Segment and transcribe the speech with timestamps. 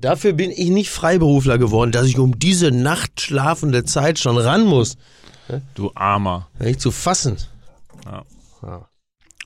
[0.00, 4.64] Dafür bin ich nicht Freiberufler geworden, dass ich um diese Nacht schlafende Zeit schon ran
[4.64, 4.96] muss.
[5.74, 6.48] Du Armer.
[6.60, 7.36] Nicht zu fassen.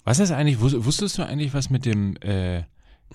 [0.04, 2.62] Was ist eigentlich, wus- wusstest du eigentlich was mit dem, äh,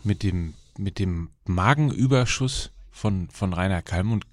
[0.03, 4.25] mit dem, mit dem Magenüberschuss von, von Rainer Kalmund?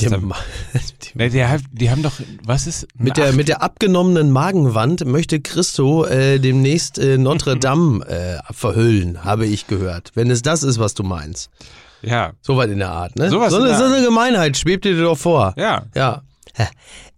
[0.00, 0.18] Der da-
[1.28, 2.12] der, hat- die haben doch,
[2.44, 2.86] was ist?
[2.96, 9.24] Mit der, mit der abgenommenen Magenwand möchte Christo äh, demnächst äh, Notre Dame äh, verhüllen,
[9.24, 10.12] habe ich gehört.
[10.14, 11.50] Wenn es das ist, was du meinst.
[12.06, 13.28] Ja, Soweit in der Art, ne?
[13.28, 15.54] Sowas so, in eine, der so eine Gemeinheit schwebt dir doch vor.
[15.56, 15.82] ja.
[15.94, 16.22] Ja.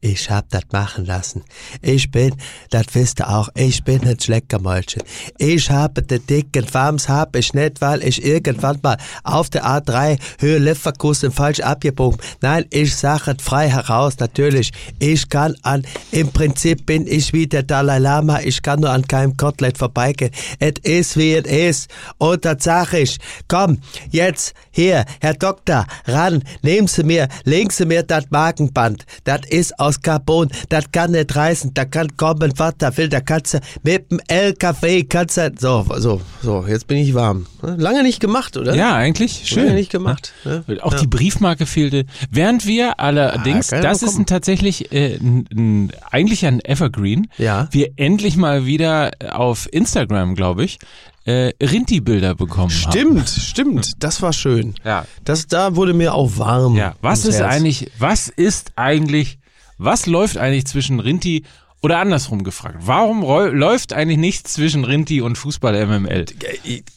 [0.01, 1.43] Ich hab das machen lassen.
[1.83, 2.37] Ich bin,
[2.71, 5.03] das wisst ihr auch, ich bin ein Schleckermäulchen.
[5.39, 10.17] Ich habe den dicken Wams hab ich nicht, weil ich irgendwann mal auf der A3
[10.39, 12.21] Höhe Leverkusen falsch abgebogen.
[12.41, 14.71] Nein, ich sage es frei heraus, natürlich.
[15.01, 19.07] Ich kann an, im Prinzip bin ich wie der Dalai Lama, ich kann nur an
[19.07, 20.31] keinem Kotelett vorbeigehen.
[20.61, 21.91] Es ist wie es ist.
[22.19, 23.19] Und das sag ich.
[23.49, 23.79] Komm,
[24.11, 29.05] jetzt, hier, Herr Doktor, ran, nehmen Sie mir, legen Sie mir das Magenband.
[29.25, 33.55] Das ist Carbon, das kann nicht reißen, da kann kommen, was da will, da kannst
[33.55, 37.47] du mit dem LKW, kannst du, so, so, so, jetzt bin ich warm.
[37.63, 38.75] Lange nicht gemacht, oder?
[38.75, 39.65] Ja, eigentlich schön.
[39.65, 40.33] Lange nicht gemacht.
[40.45, 40.65] ne?
[40.83, 42.05] Auch die Briefmarke fehlte.
[42.31, 47.29] Während wir allerdings, Ah, ja das ist ein, tatsächlich äh, ein, ein, eigentlich ein Evergreen,
[47.39, 47.69] Ja.
[47.71, 50.79] wir endlich mal wieder auf Instagram, glaube ich,
[51.25, 52.93] äh, Rinti-Bilder bekommen haben.
[52.93, 54.75] Stimmt, stimmt, das war schön.
[54.85, 55.05] Ja.
[55.25, 56.75] Das, da wurde mir auch warm.
[56.77, 57.53] Ja, was ist Herz.
[57.53, 59.39] eigentlich, was ist eigentlich,
[59.79, 61.45] was läuft eigentlich zwischen Rinti
[61.81, 66.27] oder andersrum gefragt, warum läuft eigentlich nichts zwischen Rinti und Fußball MML?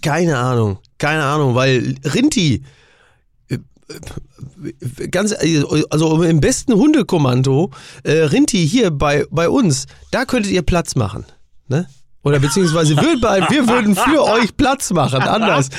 [0.01, 2.63] Keine Ahnung, keine Ahnung, weil Rinti,
[3.47, 3.57] äh,
[4.99, 5.35] äh, ganz,
[5.91, 7.69] also im besten Hundekommando,
[8.03, 11.25] äh, Rinti hier bei, bei uns, da könntet ihr Platz machen,
[11.67, 11.87] ne?
[12.23, 13.19] Oder beziehungsweise wir,
[13.67, 15.69] würden für euch Platz machen, anders.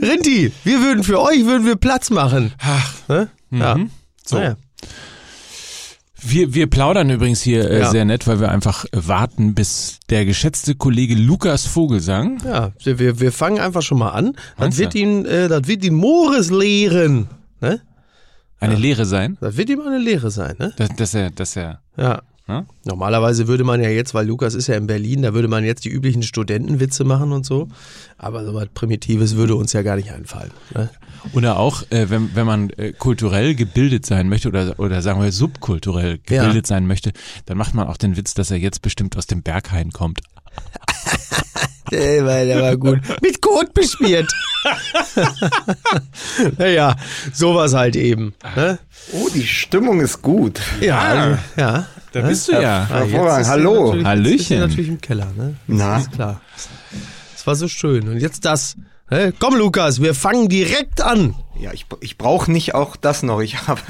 [0.00, 2.52] Rinti, wir würden für euch würden wir Platz machen.
[2.58, 3.28] Ach, Ne?
[3.50, 3.76] Ja.
[4.24, 4.38] So.
[4.38, 4.56] Naja.
[6.22, 7.90] Wir, wir plaudern übrigens hier äh, Ja.
[7.90, 13.20] sehr nett, weil wir einfach äh, warten, bis der geschätzte Kollege Lukas Vogelsang Ja, wir,
[13.20, 14.36] wir fangen einfach schon mal an.
[14.58, 17.28] Das wird ihn, äh, das wird ihn Mores lehren.
[17.60, 17.80] Ne?
[18.62, 20.72] eine Lehre sein, Das wird ihm eine Lehre sein, ne?
[20.76, 22.20] dass, dass er, dass er, Ja.
[22.50, 22.66] Ja?
[22.84, 25.84] Normalerweise würde man ja jetzt, weil Lukas ist ja in Berlin, da würde man jetzt
[25.84, 27.68] die üblichen Studentenwitze machen und so.
[28.18, 30.50] Aber so was Primitives würde uns ja gar nicht einfallen.
[30.74, 30.90] Ne?
[31.34, 35.30] oder auch, äh, wenn, wenn man äh, kulturell gebildet sein möchte oder, oder sagen wir
[35.32, 36.42] subkulturell Ja.
[36.42, 37.12] gebildet sein möchte,
[37.46, 40.20] dann macht man auch den Witz, dass er jetzt bestimmt aus dem Berghain kommt.
[41.90, 43.00] Der war, der war gut.
[43.20, 44.32] Mit Kot beschmiert.
[46.58, 46.96] naja,
[47.32, 48.34] sowas halt eben.
[48.54, 48.78] Ne?
[49.12, 50.60] Oh, die Stimmung ist gut.
[50.80, 51.86] Ja, also, ja.
[52.12, 52.88] Da bist du ja.
[52.90, 53.46] Ah, Hervorragend.
[53.46, 54.04] er Hallo.
[54.04, 54.58] Hallöchen.
[54.60, 55.54] natürlich im Keller, ne?
[55.66, 55.98] Na?
[55.98, 56.40] Ist klar.
[57.32, 58.08] Das war so schön.
[58.08, 58.76] Und jetzt das.
[59.10, 59.32] Ne?
[59.38, 61.34] Komm, Lukas, wir fangen direkt an.
[61.58, 63.40] Ja, ich, ich brauche nicht auch das noch.
[63.40, 63.80] Ich habe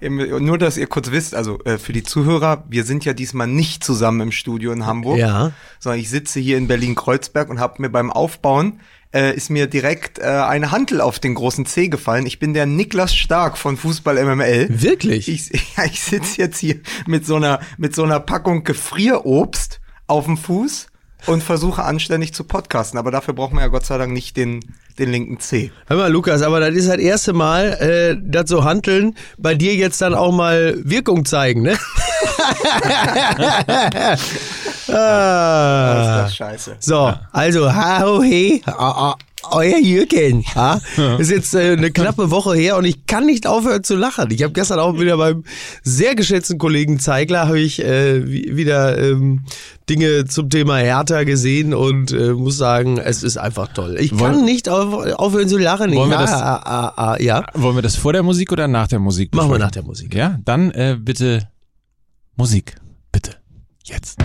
[0.00, 3.82] nur, dass ihr kurz wisst, also äh, für die Zuhörer, wir sind ja diesmal nicht
[3.82, 5.52] zusammen im Studio in Hamburg, Ja.
[5.80, 8.80] sondern ich sitze hier in Berlin-Kreuzberg und habe mir beim Aufbauen
[9.14, 12.26] äh, ist mir direkt äh, eine Hantel auf den großen C gefallen.
[12.26, 14.68] Ich bin der Niklas Stark von Fußball MML.
[14.70, 15.28] Wirklich?
[15.28, 16.76] Ich, ja, ich sitze jetzt hier
[17.06, 20.86] mit so einer mit so einer Packung Gefrierobst auf dem Fuß
[21.26, 22.98] und versuche anständig zu podcasten.
[22.98, 24.60] Aber dafür braucht man ja Gott sei Dank nicht den
[24.98, 25.72] den linken C.
[25.86, 29.74] Hör mal, Lukas, aber das ist das erste Mal, äh, dass so Hanteln bei dir
[29.74, 31.78] jetzt dann auch mal Wirkung zeigen, ne?
[34.88, 36.00] ah.
[36.24, 36.76] ist das scheiße.
[36.80, 39.14] So, also, ha, ho, he, ah, ah,
[39.52, 40.44] euer Jürgen.
[40.54, 40.80] Ja?
[41.18, 44.30] Ist jetzt äh, eine knappe Woche her und ich kann nicht aufhören zu lachen.
[44.30, 45.44] Ich habe gestern auch wieder beim
[45.82, 49.44] sehr geschätzten Kollegen Zeigler habe ich äh, wie- wieder ähm,
[49.88, 53.96] Dinge zum Thema Hertha gesehen und äh, muss sagen, es ist einfach toll.
[53.98, 55.94] Ich kann Wollen- nicht auf, aufhören zu lachen.
[55.94, 58.68] Wollen wir ja, das- ah, ah, ah, ja, Wollen wir das vor der Musik oder
[58.68, 59.34] nach der Musik?
[59.34, 60.14] machen wir nach der Musik.
[60.14, 61.48] Ja, dann äh, bitte
[62.36, 62.76] Musik.
[63.10, 63.36] Bitte.
[63.84, 64.18] Jetzt.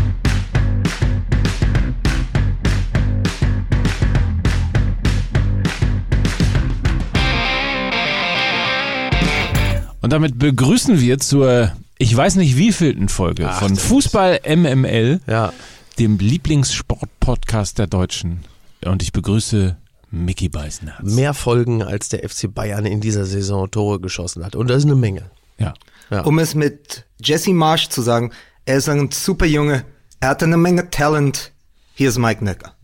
[10.05, 15.51] Und damit begrüßen wir zur, ich weiß nicht wievielten Folge Ach, von Fußball MML, Ja.
[15.97, 18.41] dem Lieblingssport-Podcast der Deutschen.
[18.85, 19.75] Und ich begrüße
[20.11, 21.01] Mickey Beißenherz.
[21.01, 24.55] Mehr Folgen als der FC Bayern in dieser Saison Tore geschossen hat.
[24.55, 25.23] Und das ist eine Menge.
[25.57, 25.73] Ja.
[26.11, 26.21] Ja.
[26.21, 28.31] Um es mit Jesse Marsch zu sagen,
[28.65, 29.85] er ist ein super Junge,
[30.19, 31.51] er hat eine Menge Talent.
[31.95, 32.75] Hier ist Mike Nöcker.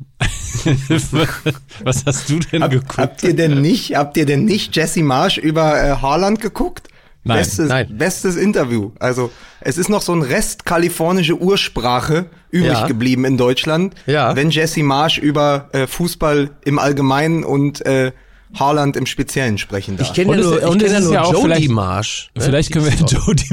[1.83, 2.97] Was hast du denn Hab, geguckt?
[2.97, 6.88] habt ihr denn nicht, habt ihr denn nicht Jesse Marsch über äh, Haaland geguckt?
[7.23, 7.97] Nein, bestes, nein.
[7.97, 8.91] bestes Interview.
[9.00, 12.88] Also es ist noch so ein Rest kalifornische Ursprache übrig Ja.
[12.88, 13.94] geblieben in Deutschland.
[14.07, 14.35] Ja.
[14.35, 18.12] Wenn Jesse Marsch über äh, Fußball im Allgemeinen und äh,
[18.59, 20.07] Haaland im Speziellen sprechen darf.
[20.09, 22.31] Ich kenne ja nur, ich kenn ja nur ja vielleicht- Marsch.
[22.35, 22.41] ne?
[22.44, 22.91] Vielleicht können wir.
[23.06, 23.47] Jody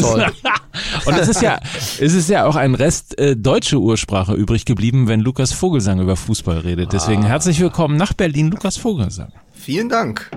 [0.00, 0.26] toll.
[1.06, 1.58] Und es ist ja,
[1.98, 6.14] es ist ja auch ein Rest äh, deutsche Ursprache übrig geblieben, wenn Lukas Vogelsang über
[6.14, 6.92] Fußball redet.
[6.92, 7.28] Deswegen Ah.
[7.28, 9.32] herzlich willkommen nach Berlin, Lukas Vogelsang.
[9.68, 10.30] Vielen Dank.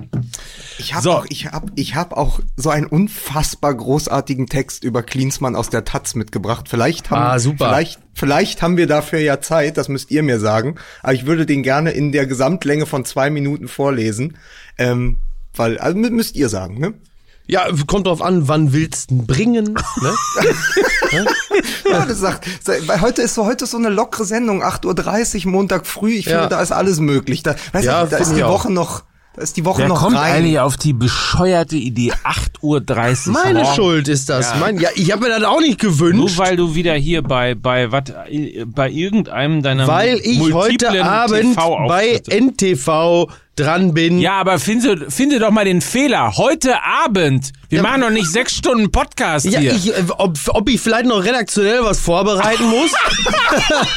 [0.77, 1.11] Ich habe So.
[1.13, 5.85] auch, ich hab, ich hab auch so einen unfassbar großartigen Text über Klinsmann aus der
[5.85, 6.67] Taz mitgebracht.
[6.67, 7.69] Vielleicht haben, Ah, super.
[7.69, 10.75] Vielleicht, vielleicht haben wir dafür ja Zeit, das müsst ihr mir sagen.
[11.01, 14.37] Aber ich würde den gerne in der Gesamtlänge von zwei Minuten vorlesen.
[14.77, 15.15] Ähm,
[15.55, 16.93] weil, also mü- müsst ihr sagen, ne?
[17.47, 19.75] Ja, kommt drauf an, wann willst du bringen?
[20.01, 20.13] Ne?
[21.89, 22.47] Ja, das sagt,
[23.01, 26.11] heute ist so, heute ist so eine lockere Sendung, 8.30 Uhr, Montag früh.
[26.13, 26.39] Ich Ja.
[26.41, 27.43] finde, da ist alles möglich.
[27.43, 28.41] Da, weißt Ja, du, da ist die.
[28.43, 30.33] Woche noch, da ist die Woche Wer noch kommt rein.
[30.33, 33.33] eigentlich auf die bescheuerte Idee 8.30 Uhr?
[33.33, 33.75] Meine morgens?
[33.75, 34.55] Schuld ist das.
[34.59, 36.37] Mein, ja, ich habe mir das auch nicht Nur gewünscht.
[36.37, 38.13] weil du wieder hier bei bei wat,
[38.65, 41.55] bei irgendeinem deiner Weil ich heute Abend
[41.87, 44.19] bei NTV dran bin.
[44.19, 46.36] Ja, aber finde, finde doch mal den Fehler.
[46.38, 47.51] Heute Abend.
[47.69, 47.83] Wir Ja.
[47.83, 49.74] machen doch nicht sechs Stunden Podcast Ja, hier.
[49.74, 52.92] ich, äh, ob, ob ich vielleicht noch redaktionell was vorbereiten muss?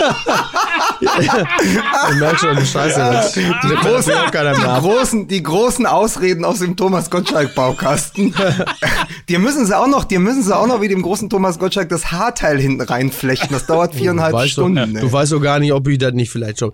[1.01, 3.33] ich merke schon, die Scheiße.
[3.35, 8.35] Die großen, die, großen, die großen Ausreden aus dem Thomas Gottschalk Baukasten.
[9.29, 11.89] dir müssen sie auch noch, dir müssen sie auch noch wie dem großen Thomas Gottschalk
[11.89, 13.49] das Haarteil hinten reinflechten.
[13.51, 14.95] Das dauert viereinhalb Du Stunden.
[14.95, 16.73] Doch, du weißt doch gar nicht, ob ich das nicht vielleicht schon.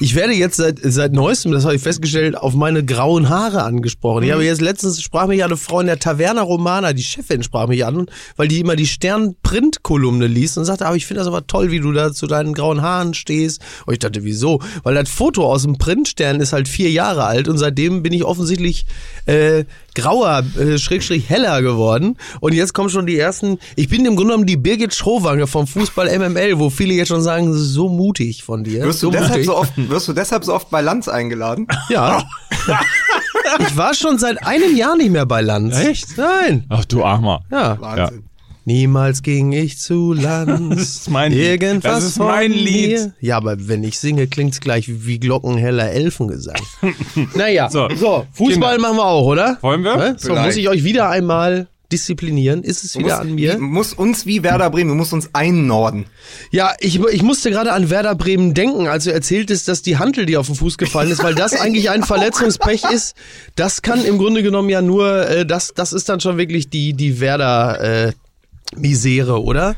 [0.00, 4.22] Ich werde jetzt seit, seit neuestem, das habe ich festgestellt, auf meine grauen Haare angesprochen.
[4.22, 7.68] Ich habe jetzt letztens sprach mich eine Frau in der Taverna Romana, die Chefin sprach
[7.68, 8.06] mich an,
[8.36, 11.80] weil die immer die Stern-Print-Kolumne liest und sagte, aber ich finde das aber toll, wie
[11.80, 13.62] du da zu deinen grauen Haaren stehst.
[13.86, 14.60] Und ich dachte, wieso?
[14.82, 18.24] Weil das Foto aus dem Printstern ist halt vier Jahre alt und seitdem bin ich
[18.24, 18.84] offensichtlich
[19.24, 19.64] äh,
[19.96, 22.16] grauer, äh, schrägstrich heller geworden.
[22.40, 25.66] Und jetzt kommen schon die ersten, ich bin im Grunde genommen die Birgit Schrowange vom
[25.66, 28.84] Fußball MML, wo viele jetzt schon sagen, so mutig von dir.
[28.84, 29.46] wirst, du so deshalb mutig.
[29.46, 31.66] so oft, wirst du deshalb so oft bei Lanz eingeladen?
[31.88, 32.22] Ja.
[33.60, 35.76] ich war schon seit einem Jahr nicht mehr bei Lanz.
[35.78, 36.16] Echt?
[36.18, 36.64] Nein.
[36.68, 37.42] Ach du Armer.
[37.50, 37.80] Ja.
[37.80, 38.25] Wahnsinn.
[38.66, 40.74] Niemals ging ich zu Lanz.
[40.76, 41.40] Das ist mein Lied.
[41.62, 42.90] Irgendwas Das ist von mein Lied.
[42.90, 43.12] Mir.
[43.20, 46.56] Ja, aber wenn ich singe, klingt's gleich wie glockenheller Elfengesang.
[47.36, 47.88] naja, So.
[47.94, 48.88] so, Fußball Kinder.
[48.88, 49.56] machen wir auch, oder?
[49.60, 49.96] Wollen wir?
[49.96, 50.16] Ne?
[50.18, 52.64] So, muss ich euch wieder einmal disziplinieren?
[52.64, 53.52] Ist es Du wieder musst, an mir?
[53.54, 56.06] Du musst uns wie Werder Bremen, du musst uns einnorden.
[56.50, 60.26] Ja, ich, ich musste gerade an Werder Bremen denken, als du erzähltest, dass die Hantel
[60.26, 63.14] dir auf den Fuß gefallen ist, weil das eigentlich ein Verletzungspech ist.
[63.54, 66.94] Das kann im Grunde genommen ja nur, äh, das, das ist dann schon wirklich die,
[66.94, 68.12] die Werder äh,
[68.74, 69.76] Misere, oder?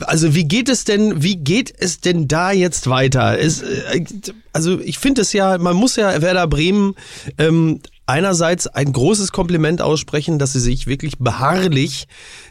[0.00, 3.38] Also wie geht es denn, wie geht es denn da jetzt weiter?
[3.38, 4.04] Es, äh,
[4.52, 6.94] also ich finde es ja, man muss ja Werder Bremen
[7.38, 12.08] ähm, einerseits ein großes Kompliment aussprechen, dass sie sich wirklich beharrlich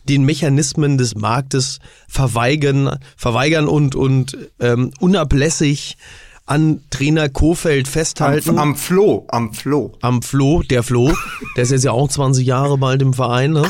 [0.08, 5.98] den Mechanismen des Marktes verweigern, verweigern und, und ähm, unablässig
[6.46, 9.94] an Trainer Kofeld festhalten Am, am Floh, am Floh.
[10.02, 11.14] am Flo, der Flo,
[11.56, 13.70] der ist jetzt ja auch 20 Jahre bald im Verein, ne?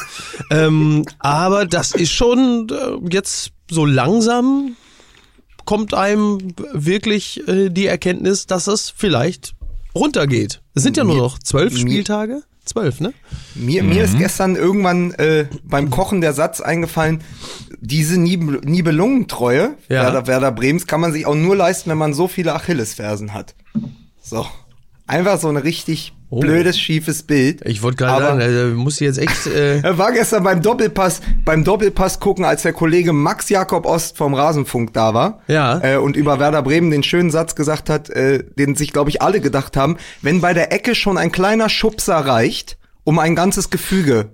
[0.49, 4.75] ähm, aber das ist schon äh, jetzt so langsam
[5.65, 9.53] kommt einem wirklich äh, die Erkenntnis, dass es vielleicht
[9.93, 10.61] runtergeht.
[10.73, 12.41] Es sind ja nur Mir- noch zwölf Spieltage.
[12.63, 13.11] Zwölf, ne?
[13.55, 17.21] Mir, mir ist gestern irgendwann äh, beim Kochen der Satz eingefallen,
[17.81, 20.03] diese Nibel Nibelungentreue Ja.
[20.03, 23.55] Werder, Werder Brems kann man sich auch nur leisten, wenn man so viele Achillesfersen hat.
[24.21, 24.45] So.
[25.07, 26.39] Einfach so ein richtig Oh.
[26.39, 27.61] blödes, schiefes Bild.
[27.65, 29.47] Ich wollte gerade sagen, äh, muss jetzt echt.
[29.47, 34.15] Äh, Er war gestern beim Doppelpass, beim Doppelpass gucken, als der Kollege Max Jakob Ost
[34.15, 35.41] vom Rasenfunk da war.
[35.49, 35.81] Ja.
[35.83, 39.21] Äh, und über Werder Bremen den schönen Satz gesagt hat, äh, den sich, glaube ich,
[39.21, 43.69] alle gedacht haben, wenn bei der Ecke schon ein kleiner Schubser reicht, um ein ganzes
[43.69, 44.29] Gefüge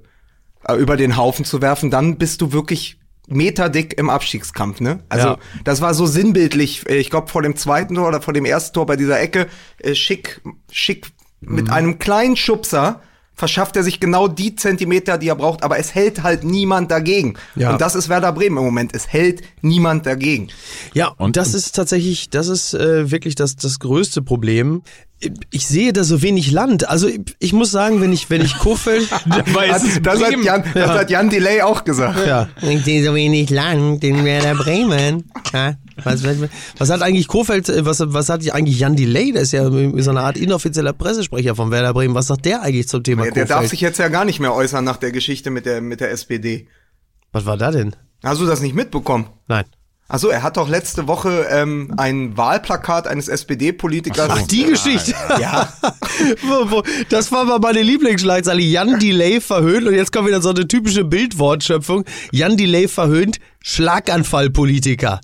[0.67, 4.99] äh, über den Haufen zu werfen, dann bist du wirklich meterdick im Abstiegskampf, ne?
[5.09, 5.37] Also Ja.
[5.63, 8.73] das war so sinnbildlich, äh, ich glaube vor dem zweiten Tor oder vor dem ersten
[8.73, 9.47] Tor bei dieser Ecke,
[9.79, 10.41] äh, schick,
[10.71, 11.07] schick
[11.41, 11.55] Mhm.
[11.55, 13.01] mit einem kleinen Schubser
[13.35, 17.35] verschafft er sich genau die Zentimeter, die er braucht, aber es hält halt niemand dagegen.
[17.55, 17.71] Ja.
[17.73, 18.95] Und das ist Werder Bremen im Moment.
[18.95, 20.47] Es hält niemand dagegen.
[20.95, 24.81] Ja, und das ist tatsächlich, das ist äh, wirklich das, das größte Problem.
[25.51, 26.87] Ich sehe da so wenig Land.
[26.87, 27.09] Also
[27.39, 29.09] ich, muss sagen, wenn ich, wenn ich Kofeld.
[29.25, 30.43] Das, das, hat.
[30.43, 32.25] Jan, das hat Jan Delay auch gesagt.
[32.27, 32.49] ja.
[32.61, 35.31] Ich sehe so wenig Land in Werder Bremen.
[35.53, 35.75] Ja.
[36.03, 36.37] Was, was,
[36.77, 39.31] was hat eigentlich Kofeld, was, was hat eigentlich Jan Delay?
[39.31, 42.13] Der ist ja so eine Art inoffizieller Pressesprecher von Werder Bremen.
[42.13, 43.63] Was sagt der eigentlich zum Thema Der, der Kofeld?
[43.63, 46.11] darf sich jetzt ja gar nicht mehr äußern nach der Geschichte mit der, mit der
[46.11, 46.67] SPD.
[47.31, 47.95] was war da denn?
[48.23, 49.27] Hast du das nicht mitbekommen?
[49.47, 49.65] Nein.
[50.09, 54.29] Also er hat doch letzte Woche ähm, ein Wahlplakat eines SPD-Politikers.
[54.29, 55.13] Ach, die Geschichte.
[55.41, 55.73] Ja.
[57.09, 58.61] das war mal meine Lieblingsschlagzeile.
[58.61, 62.05] Jan Delay verhöhnt und jetzt kommt wieder so eine typische Bildwortschöpfung.
[62.31, 65.19] Jan Delay verhöhnt Schlaganfallpolitiker.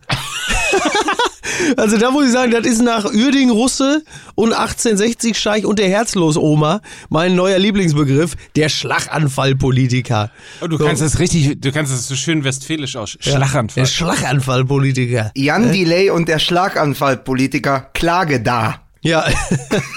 [1.78, 4.04] Also da muss ich sagen, das ist nach Uerding Russe
[4.36, 10.32] und 1860 Scheich und der Herzlos-Oma mein neuer Lieblingsbegriff, der Schlaganfallpolitiker.
[10.62, 13.18] Oh, du kannst das richtig, du kannst das so schön westfälisch aus.
[13.24, 13.86] Der Schlaganfall.
[13.86, 15.32] Schlaganfallpolitiker.
[15.36, 18.80] Jan Delay und der Schlaganfallpolitiker, Klage da.
[19.02, 19.26] Ja,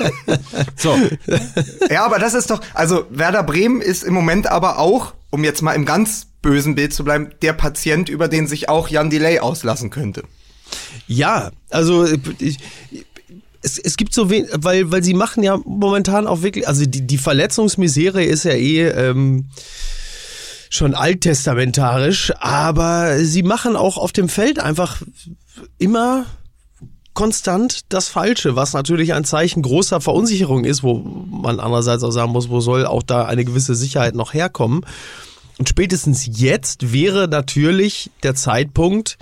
[0.76, 0.96] So,
[1.90, 5.62] Ja, aber das ist doch, also Werder Bremen ist im Moment aber auch, um jetzt
[5.62, 9.40] mal im ganz bösen Bild zu bleiben, der Patient, über den sich auch Jan Delay
[9.40, 10.22] auslassen könnte.
[11.06, 12.06] Ja, also
[12.38, 12.58] ich,
[13.62, 17.06] es, es gibt so wenig, weil, weil sie machen ja momentan auch wirklich, also die,
[17.06, 19.46] die Verletzungsmisere ist ja eh ähm,
[20.70, 25.02] schon alttestamentarisch, aber sie machen auch auf dem Feld einfach
[25.78, 26.26] immer
[27.14, 32.32] konstant das Falsche, was natürlich ein Zeichen großer Verunsicherung ist, wo man andererseits auch sagen
[32.32, 34.84] muss, wo soll auch da eine gewisse Sicherheit noch herkommen.
[35.58, 39.16] Und spätestens jetzt wäre natürlich der Zeitpunkt,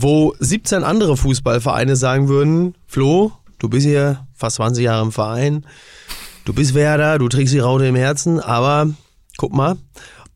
[0.00, 5.66] wo 17 andere Fußballvereine sagen würden, Flo, du bist hier fast 20 Jahre im Verein,
[6.44, 8.88] du bist Werder, du trägst die Raute im Herzen, aber
[9.36, 9.76] guck mal.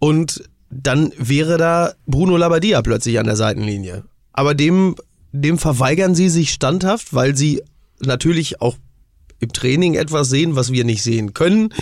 [0.01, 4.03] Und dann wäre da Bruno Labbadia plötzlich an der Seitenlinie.
[4.33, 4.97] Aber dem,
[5.31, 7.63] dem verweigern sie sich standhaft, weil sie
[8.01, 8.77] natürlich auch
[9.39, 11.73] im Training etwas sehen, was wir nicht sehen können,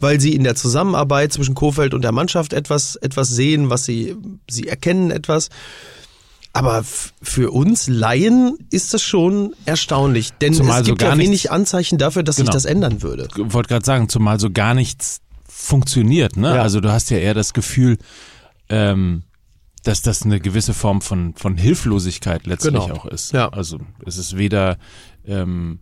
[0.00, 4.16] weil sie in der Zusammenarbeit zwischen Kofeld und der Mannschaft etwas, etwas sehen, was sie,
[4.48, 5.50] sie erkennen etwas.
[6.56, 6.84] Aber
[7.22, 11.28] für uns Laien ist das schon erstaunlich, denn Zumal es so gibt gar ja nichts-
[11.28, 12.46] wenig Anzeichen dafür, dass Genau.
[12.46, 13.28] sich das ändern würde.
[13.36, 16.54] wollte gerade sagen, zumal so gar nichts funktioniert, ne?
[16.54, 16.62] Ja.
[16.62, 17.98] Also du hast ja eher das Gefühl,
[18.68, 19.22] ähm,
[19.84, 22.94] dass das eine gewisse Form von, von Hilflosigkeit letztlich Genau.
[22.94, 23.32] auch ist.
[23.32, 23.48] Ja.
[23.50, 24.78] Also es ist weder
[25.26, 25.78] ähm,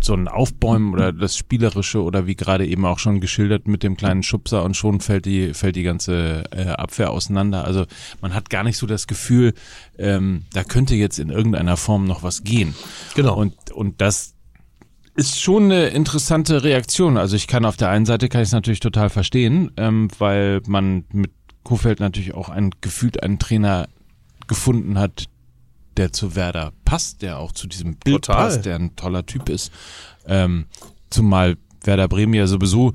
[0.00, 3.96] so ein Aufbäumen oder das Spielerische oder wie gerade eben auch schon geschildert mit dem
[3.96, 7.64] kleinen Schubser und schon fällt die, fällt die ganze äh, Abwehr auseinander.
[7.64, 7.86] Also
[8.20, 9.54] man hat gar nicht so das Gefühl,
[9.98, 12.74] ähm, da könnte jetzt in irgendeiner Form noch was gehen.
[13.14, 13.36] Genau.
[13.36, 14.34] Und, und das
[15.14, 17.16] ist schon eine interessante Reaktion.
[17.16, 20.60] Also ich kann auf der einen Seite kann ich es natürlich total verstehen, ähm, weil
[20.66, 21.32] man mit
[21.64, 23.88] Kofeld natürlich auch ein gefühlt einen Trainer
[24.46, 25.26] gefunden hat,
[25.96, 28.36] der zu Werder passt, der auch zu diesem Bild Total.
[28.36, 29.72] passt, der ein toller Typ ist.
[30.26, 30.66] Ähm,
[31.10, 32.92] zumal Werder Bremen ja sowieso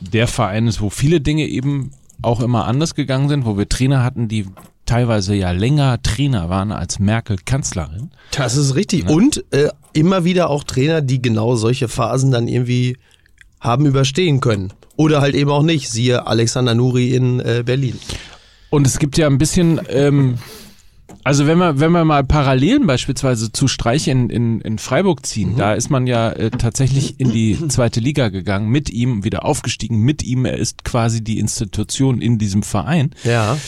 [0.00, 4.02] der Verein ist, wo viele Dinge eben auch immer anders gegangen sind, wo wir Trainer
[4.02, 4.46] hatten, die
[4.84, 8.10] teilweise ja länger Trainer waren als Merkel Kanzlerin.
[8.30, 9.08] Das ist richtig.
[9.08, 12.96] Und äh, immer wieder auch Trainer, die genau solche Phasen dann irgendwie
[13.60, 14.72] haben überstehen können.
[14.96, 15.90] Oder halt eben auch nicht.
[15.90, 17.98] Siehe Alexander Nuri in äh, Berlin.
[18.70, 20.38] Und es gibt ja ein bisschen, ähm,
[21.26, 25.56] also wenn wir, wenn wir mal Parallelen beispielsweise zu Streich in, in, in Freiburg ziehen,
[25.56, 29.98] da ist man ja äh, tatsächlich in die zweite Liga gegangen, mit ihm wieder aufgestiegen,
[29.98, 33.10] mit ihm, er ist quasi die Institution in diesem Verein.
[33.24, 33.58] Ja.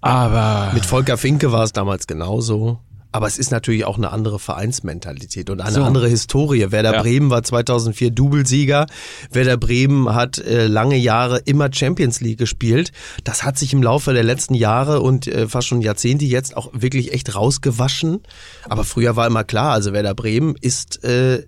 [0.00, 2.78] Aber Mit Volker Finke war es damals genauso.
[3.14, 5.84] Aber es ist natürlich auch eine andere Vereinsmentalität und eine So.
[5.84, 6.72] andere Historie.
[6.72, 7.00] Werder Ja.
[7.00, 8.86] Bremen war 2004 Doublesieger.
[9.30, 12.90] Werder Bremen hat äh, lange Jahre immer Champions League gespielt.
[13.22, 16.70] Das hat sich im Laufe der letzten Jahre und äh, fast schon Jahrzehnte jetzt auch
[16.72, 18.24] wirklich echt rausgewaschen.
[18.68, 21.44] Aber früher war immer klar, also Werder Bremen ist äh,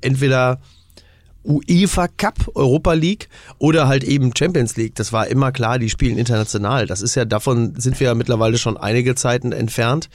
[0.00, 0.60] entweder
[1.46, 4.94] UEFA Cup, Europa League oder halt eben Champions League.
[4.96, 6.86] Das war immer klar, die spielen international.
[6.86, 10.08] Das ist ja, davon sind wir ja mittlerweile schon einige Zeiten entfernt.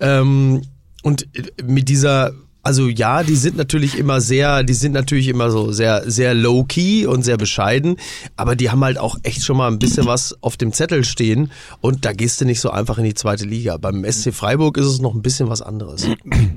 [0.00, 0.62] Ähm,
[1.02, 1.28] und
[1.64, 2.32] mit dieser,
[2.62, 6.64] also ja, die sind natürlich immer sehr, die sind natürlich immer so sehr, sehr low
[6.64, 7.96] key und sehr bescheiden,
[8.36, 11.50] aber die haben halt auch echt schon mal ein bisschen was auf dem Zettel stehen
[11.80, 13.76] und da gehst du nicht so einfach in die zweite Liga.
[13.78, 16.06] Beim SC Freiburg ist es noch ein bisschen was anderes.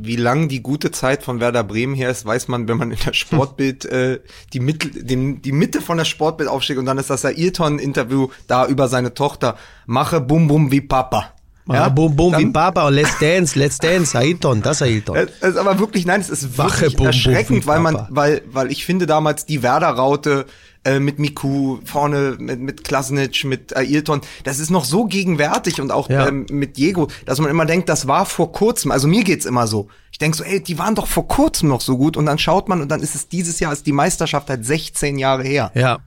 [0.02, 3.00] Wie lang die gute Zeit von Werder Bremen her ist, weiß man, wenn man in
[3.04, 4.20] der Sportbild äh,
[4.54, 8.68] die, Mittel, den, die Mitte von der Sportbild aufsteigt und dann ist das Ayrton-Interview da
[8.68, 9.58] über seine Tochter.
[9.88, 11.35] Mache Bum Bum wie Papa.
[11.68, 15.16] Ja, bum, wie dann- Papa und Let's Dance, Let's Dance, Ailton, das Ailton.
[15.18, 18.44] Es ist aber wirklich, nein, es ist Wache wirklich Bum erschreckend, wie weil man, weil,
[18.52, 20.46] weil ich finde damals die Werder-Raute
[20.84, 25.92] äh, mit Miku vorne, mit, mit Klasnic, mit Ailton, das ist noch so gegenwärtig und
[25.92, 26.28] auch Ja.
[26.28, 29.66] ähm, mit Diego, dass man immer denkt, das war vor kurzem, also mir geht's immer
[29.66, 29.88] so.
[30.12, 32.70] Ich denk so, ey, die waren doch vor kurzem noch so gut und dann schaut
[32.70, 35.72] man und dann ist es dieses Jahr, ist die Meisterschaft halt 16 Jahre her.
[35.74, 35.98] Ja.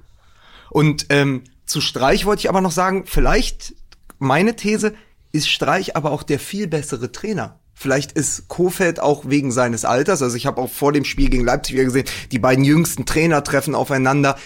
[0.70, 3.74] Und ähm, zu Streich wollte ich aber noch sagen, vielleicht
[4.20, 4.94] meine These
[5.32, 7.58] ist Streich aber auch der viel bessere Trainer.
[7.74, 11.44] Vielleicht ist Kofeld auch wegen seines Alters, also ich habe auch vor dem Spiel gegen
[11.44, 14.36] Leipzig wieder gesehen, die beiden jüngsten Trainer treffen aufeinander.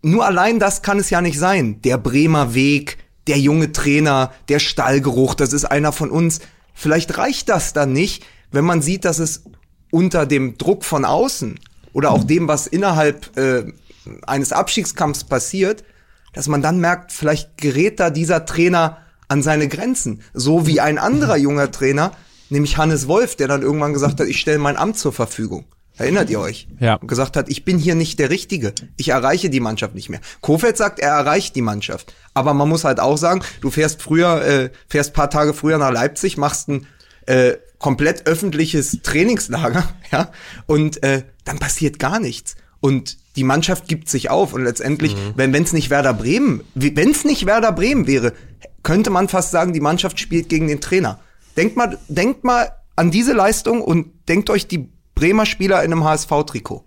[0.00, 1.82] Nur allein das kann es ja nicht sein.
[1.82, 6.40] Der Bremer Weg, der junge Trainer, der Stallgeruch, das ist einer von uns.
[6.72, 9.44] Vielleicht reicht das dann nicht, wenn man sieht, dass es
[9.90, 11.60] unter dem Druck von außen
[11.92, 13.64] oder auch dem, was innerhalb äh,
[14.26, 15.84] eines Abstiegskampfs passiert,
[16.32, 19.01] dass man dann merkt, vielleicht gerät da dieser Trainer
[19.32, 20.20] an seine Grenzen.
[20.34, 22.12] So wie ein anderer junger Trainer
[22.50, 25.64] nämlich Hannes Wolf, der dann irgendwann gesagt hat, ich stelle mein Amt zur Verfügung.
[25.96, 26.68] Erinnert ihr euch?
[26.80, 26.96] Ja.
[26.96, 28.74] Und gesagt hat, ich bin hier nicht der Richtige.
[28.98, 30.20] Ich erreiche die Mannschaft nicht mehr.
[30.42, 32.14] Kofeld sagt, er erreicht die Mannschaft.
[32.34, 35.92] Aber man muss halt auch sagen, du fährst früher, äh, fährst paar Tage früher nach
[35.92, 36.86] Leipzig, machst ein
[37.26, 40.30] äh, komplett öffentliches Trainingslager, ja,
[40.66, 42.56] und äh, dann passiert gar nichts.
[42.80, 45.32] Und die Mannschaft gibt sich auf und letztendlich, Mhm.
[45.36, 48.32] wenn es nicht Werder Bremen, wenn es nicht Werder Bremen wäre,
[48.82, 51.20] könnte man fast sagen, die Mannschaft spielt gegen den Trainer.
[51.56, 56.04] Denkt mal, denkt mal an diese Leistung und denkt euch die Bremer Spieler in einem
[56.04, 56.84] HSV-Trikot.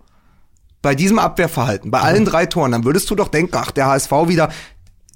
[0.82, 4.12] Bei diesem Abwehrverhalten, bei allen drei Toren, dann würdest du doch denken, ach, der HSV
[4.26, 4.50] wieder,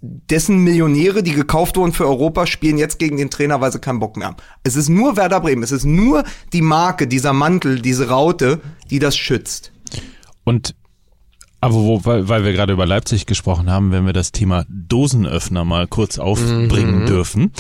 [0.02, 4.00] dessen Millionäre, die gekauft wurden für Europa, spielen jetzt gegen den Trainer, weil sie keinen
[4.00, 4.36] Bock mehr haben.
[4.62, 8.98] Es ist nur Werder Bremen, es ist nur die Marke, dieser Mantel, diese Raute, die
[8.98, 9.72] das schützt.
[10.44, 10.74] Und
[11.60, 15.64] aber wo, weil, weil wir gerade über Leipzig gesprochen haben, wenn wir das Thema Dosenöffner
[15.64, 17.52] mal kurz aufbringen dürfen.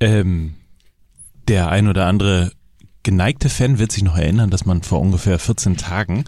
[0.00, 0.54] Ähm,
[1.48, 2.52] der ein oder andere
[3.02, 6.24] geneigte Fan wird sich noch erinnern, dass man vor ungefähr 14 Tagen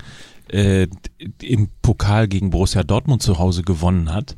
[0.48, 0.88] äh,
[1.40, 4.36] im Pokal gegen Borussia Dortmund zu Hause gewonnen hat.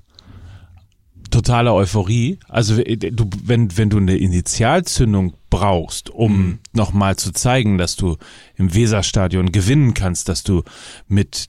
[1.31, 2.39] Totale Euphorie.
[2.49, 8.17] Also äh, du, wenn, wenn du eine Initialzündung brauchst, um nochmal zu zeigen, dass du
[8.57, 10.63] im Weserstadion gewinnen kannst, dass du
[11.09, 11.49] mit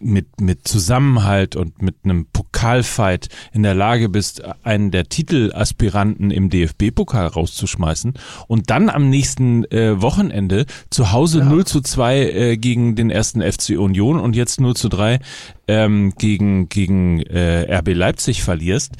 [0.00, 6.50] mit, mit Zusammenhalt und mit einem Pokalfight in der Lage bist, einen der Titelaspiranten im
[6.50, 8.14] DFB-Pokal rauszuschmeißen
[8.46, 13.40] und dann am nächsten äh, Wochenende zu Hause 0 zu 2 äh, gegen den ersten
[13.42, 15.20] FC Union und jetzt 0 zu 3
[15.66, 18.94] ähm, gegen, gegen äh, RB Leipzig verlierst,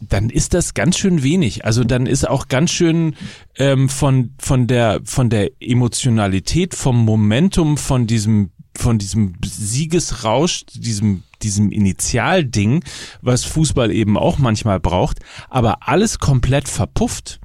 [0.00, 1.64] dann ist das ganz schön wenig.
[1.64, 3.16] Also dann ist auch ganz schön
[3.56, 11.24] ähm, von von der von der Emotionalität, vom Momentum, von diesem von diesem Siegesrausch, diesem
[11.42, 12.82] diesem Initialding,
[13.22, 17.38] was Fußball eben auch manchmal braucht, aber alles komplett verpufft.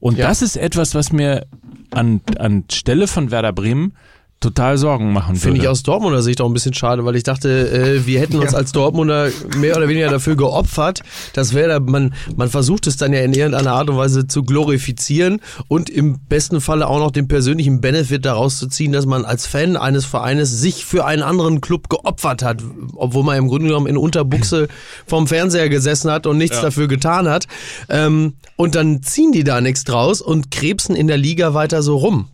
[0.00, 0.28] Und Ja.
[0.28, 1.46] das ist etwas, was mir
[1.90, 3.94] an an Stelle von Werder Bremen
[4.44, 7.70] total Sorgen machen Finde ich aus Dortmunder Sicht auch ein bisschen schade, weil ich dachte,
[7.70, 11.00] äh, wir hätten uns als Dortmunder mehr oder weniger dafür geopfert,
[11.32, 15.40] dass Werder, man, man versucht es dann ja in irgendeiner Art und Weise zu glorifizieren
[15.68, 19.46] und im besten Falle auch noch den persönlichen Benefit daraus zu ziehen, dass man als
[19.46, 22.62] Fan eines Vereines sich für einen anderen Club geopfert hat,
[22.96, 24.68] obwohl man im Grunde genommen in Unterbuchse
[25.06, 27.46] vom Fernseher gesessen hat und nichts dafür getan hat.
[27.88, 31.96] Ähm, und dann ziehen die da nichts draus und krebsen in der Liga weiter so
[31.96, 32.28] rum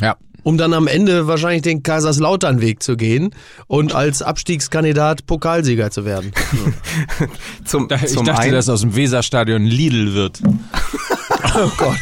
[0.00, 0.16] ja.
[0.42, 3.30] Um dann am Ende wahrscheinlich den Kaiserslautern-Weg zu gehen
[3.66, 6.32] und als Abstiegskandidat Pokalsieger zu werden.
[7.64, 10.40] Zum, Ich zum dachte, einen, dass aus dem Weserstadion Lidl wird.
[11.52, 11.96] Oh Gott.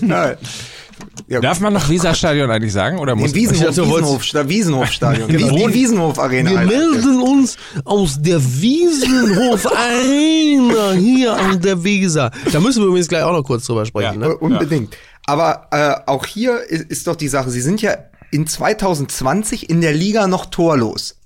[0.00, 0.34] ja,
[1.28, 2.98] ja, Darf man noch Weserstadion eigentlich sagen?
[2.98, 5.28] Oder muss Wiesenhof, Ich dachte, Wiesenhof, Sta- Wiesenhofstadion.
[5.28, 5.56] Genau.
[5.56, 6.50] Die, die Wiesenhof-Arena.
[6.50, 6.76] Wir Alter.
[6.78, 12.30] melden uns aus der Wiesenhof Arena hier an der Weser.
[12.52, 14.22] Da müssen wir übrigens gleich auch noch kurz drüber sprechen.
[14.22, 14.36] Äh, Ne?
[14.36, 14.96] Unbedingt.
[15.26, 17.96] Aber äh, auch hier ist, ist doch die Sache, sie sind ja
[18.30, 21.16] in 2020 in der Liga noch torlos.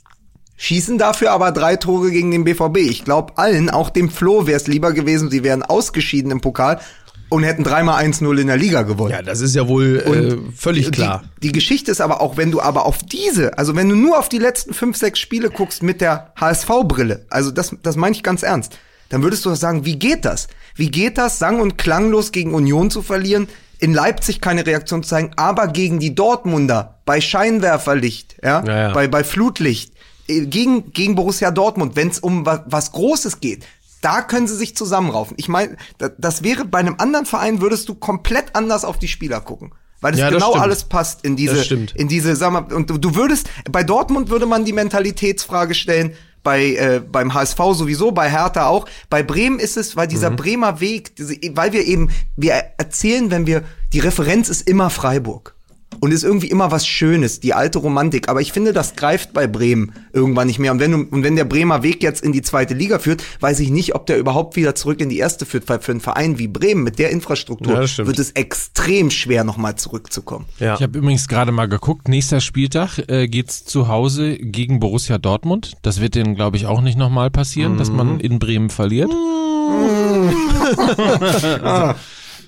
[0.59, 2.79] Schießen dafür aber drei Tore gegen den BVB.
[2.79, 6.81] Ich glaube allen, auch dem Flo wäre es lieber gewesen, sie wären ausgeschieden im Pokal
[7.29, 9.11] und hätten dreimal 1-0 in der Liga gewonnen.
[9.11, 11.25] Ja, das ist ja wohl äh, völlig klar.
[11.43, 14.19] Die, die Geschichte ist aber auch, wenn du aber auf diese, also wenn du nur
[14.19, 18.23] auf die letzten fünf, sechs Spiele guckst mit der HSV-Brille, also das, das meine ich
[18.23, 18.79] ganz ernst,
[19.09, 20.49] dann würdest du doch sagen, wie geht das?
[20.75, 25.09] Wie geht das, sang- und klanglos gegen Union zu verlieren, in Leipzig keine Reaktion zu
[25.11, 28.93] zeigen, aber gegen die Dortmunder bei Scheinwerferlicht, ja, Ja, ja.
[28.93, 29.93] Bei, bei Flutlicht,
[30.29, 33.65] äh, gegen, gegen Borussia Dortmund, wenn es um was, was Großes geht,
[34.03, 35.35] da können sie sich zusammenraufen.
[35.39, 39.09] Ich meine, da- das wäre bei einem anderen Verein würdest du komplett anders auf die
[39.09, 39.73] Spieler gucken.
[40.03, 40.63] Weil es Ja, genau stimmt.
[40.63, 44.65] alles passt in diese, in diese, sag mal, und du würdest, bei Dortmund würde man
[44.67, 46.13] die Mentalitätsfrage stellen,
[46.47, 48.87] bei, äh, beim HSV sowieso, bei Hertha auch.
[49.11, 53.49] Bei Bremen ist es, weil dieser Bremer Weg, diese, weil wir eben, wir erzählen, wenn
[53.49, 55.56] wir, die Referenz ist immer Freiburg.
[56.01, 58.29] Und ist irgendwie immer was Schönes, die alte Romantik.
[58.29, 60.73] Aber ich finde, das greift bei Bremen irgendwann nicht mehr.
[60.73, 63.61] Und wenn, du, und wenn der Bremer Weg jetzt in die zweite Liga führt, weiß
[63.61, 65.69] ich nicht, ob der überhaupt wieder zurück in die erste führt.
[65.69, 69.77] Weil für einen Verein wie Bremen mit der Infrastruktur Ja, wird es extrem schwer, nochmal
[69.77, 70.47] zurückzukommen.
[70.59, 70.75] Ja.
[70.75, 75.75] Ich habe übrigens gerade mal geguckt, nächster Spieltag äh, geht's zu Hause gegen Borussia Dortmund.
[75.83, 79.11] Das wird denen, glaube ich, auch nicht nochmal passieren, dass man in Bremen verliert.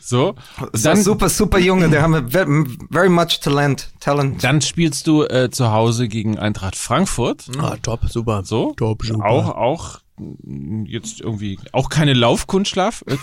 [0.09, 0.35] so.
[0.59, 2.29] Dann, Dann, super, super Junge, der haben wir
[2.91, 3.91] very, much talent.
[4.01, 4.43] talent.
[4.43, 7.47] dann spielst du äh, zu Hause gegen Eintracht Frankfurt.
[7.59, 8.43] Ah, top, super.
[8.45, 8.75] So.
[8.77, 9.25] Top, super.
[9.27, 10.01] Auch, auch
[10.85, 13.17] jetzt irgendwie auch keine Laufkundschaft äh,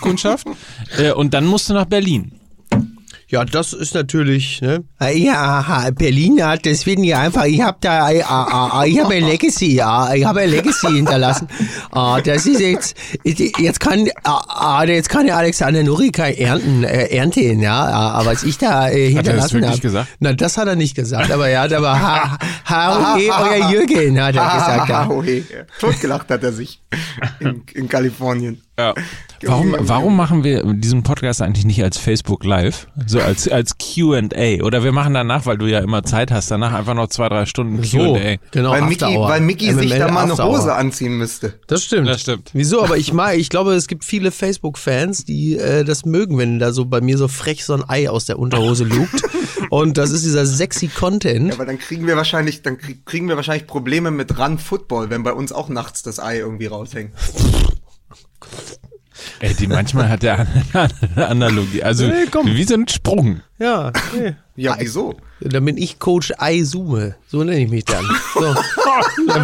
[1.08, 2.32] äh, und dann musst du nach Berlin.
[3.28, 4.84] Ja, das ist natürlich, ne?
[5.00, 9.24] Ja, Berlin hat deswegen ja einfach, ich habe da, äh, äh, äh, ich habe ein
[9.24, 11.48] Legacy, ja, ich habe ein Legacy hinterlassen.
[11.90, 14.08] Ah, das ist jetzt, jetzt kann,
[14.86, 19.80] jetzt kann der Alexander Nurika ernten, äh, ernten, ja, was ich da hinterlassen habe.
[19.80, 20.08] gesagt?
[20.20, 24.22] Na, das hat er nicht gesagt, aber ja, da war ha, ha, okay, euer Jürgen,
[24.22, 24.88] hat er gesagt.
[24.88, 25.08] Ja.
[25.80, 26.80] Totgelacht hat er sich
[27.74, 28.62] in Kalifornien.
[28.78, 28.94] Ja.
[29.42, 32.86] Warum, warum machen wir diesen Podcast eigentlich nicht als Facebook Live?
[33.06, 34.62] So als, als Q&A.
[34.64, 37.44] Oder wir machen danach, weil du ja immer Zeit hast, danach einfach noch zwei, drei
[37.44, 38.36] Stunden So, Q&A.
[38.50, 38.70] genau.
[38.70, 40.42] Weil Mickey, weil Mickey sich MML da mal eine.
[40.42, 41.60] Hose anziehen müsste.
[41.66, 42.08] Das stimmt.
[42.08, 42.48] Das stimmt.
[42.54, 42.82] Wieso?
[42.82, 46.72] Aber ich mag, ich glaube, es gibt viele Facebook-Fans, die äh, das mögen, wenn da
[46.72, 49.22] so bei mir so frech so ein Ei aus der Unterhose lugt.
[49.68, 51.52] Und das ist dieser sexy Content.
[51.52, 55.22] Aber dann kriegen wir wahrscheinlich, dann krieg- kriegen wir wahrscheinlich Probleme mit Run Football, wenn
[55.24, 57.12] bei uns auch nachts das Ei irgendwie raushängt.
[59.40, 60.46] Ey, die manchmal hat der
[61.14, 61.82] eine Analogie.
[61.82, 62.46] Also Nee, komm.
[62.46, 63.40] wie so ein Sprung.
[63.58, 64.34] Ja, nee.
[64.56, 65.14] Ja, wieso?
[65.40, 67.16] Dann bin ich Coach Eisume.
[67.26, 68.04] So nenne ich mich dann.
[68.34, 68.40] So.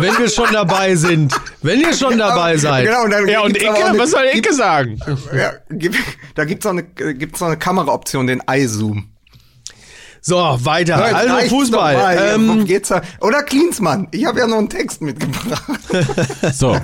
[0.00, 1.34] Wenn wir schon dabei sind.
[1.62, 2.86] Wenn ihr schon dabei seid.
[2.86, 3.72] Genau, und dann Ja, und Icke?
[3.86, 4.98] eine- Was soll Icke gibt- sagen?
[5.36, 5.96] Ja, gibt,
[6.34, 9.08] da gibt's noch eine, gibt's noch eine Kameraoption, den Eye-Zoom.
[10.24, 11.04] So, weiter.
[11.04, 12.34] Jetzt Also Fußball.
[12.36, 13.02] Ähm, geht's da?
[13.20, 14.06] Oder Klinsmann.
[14.12, 15.64] Ich habe ja noch einen Text mitgebracht.
[16.54, 16.76] So.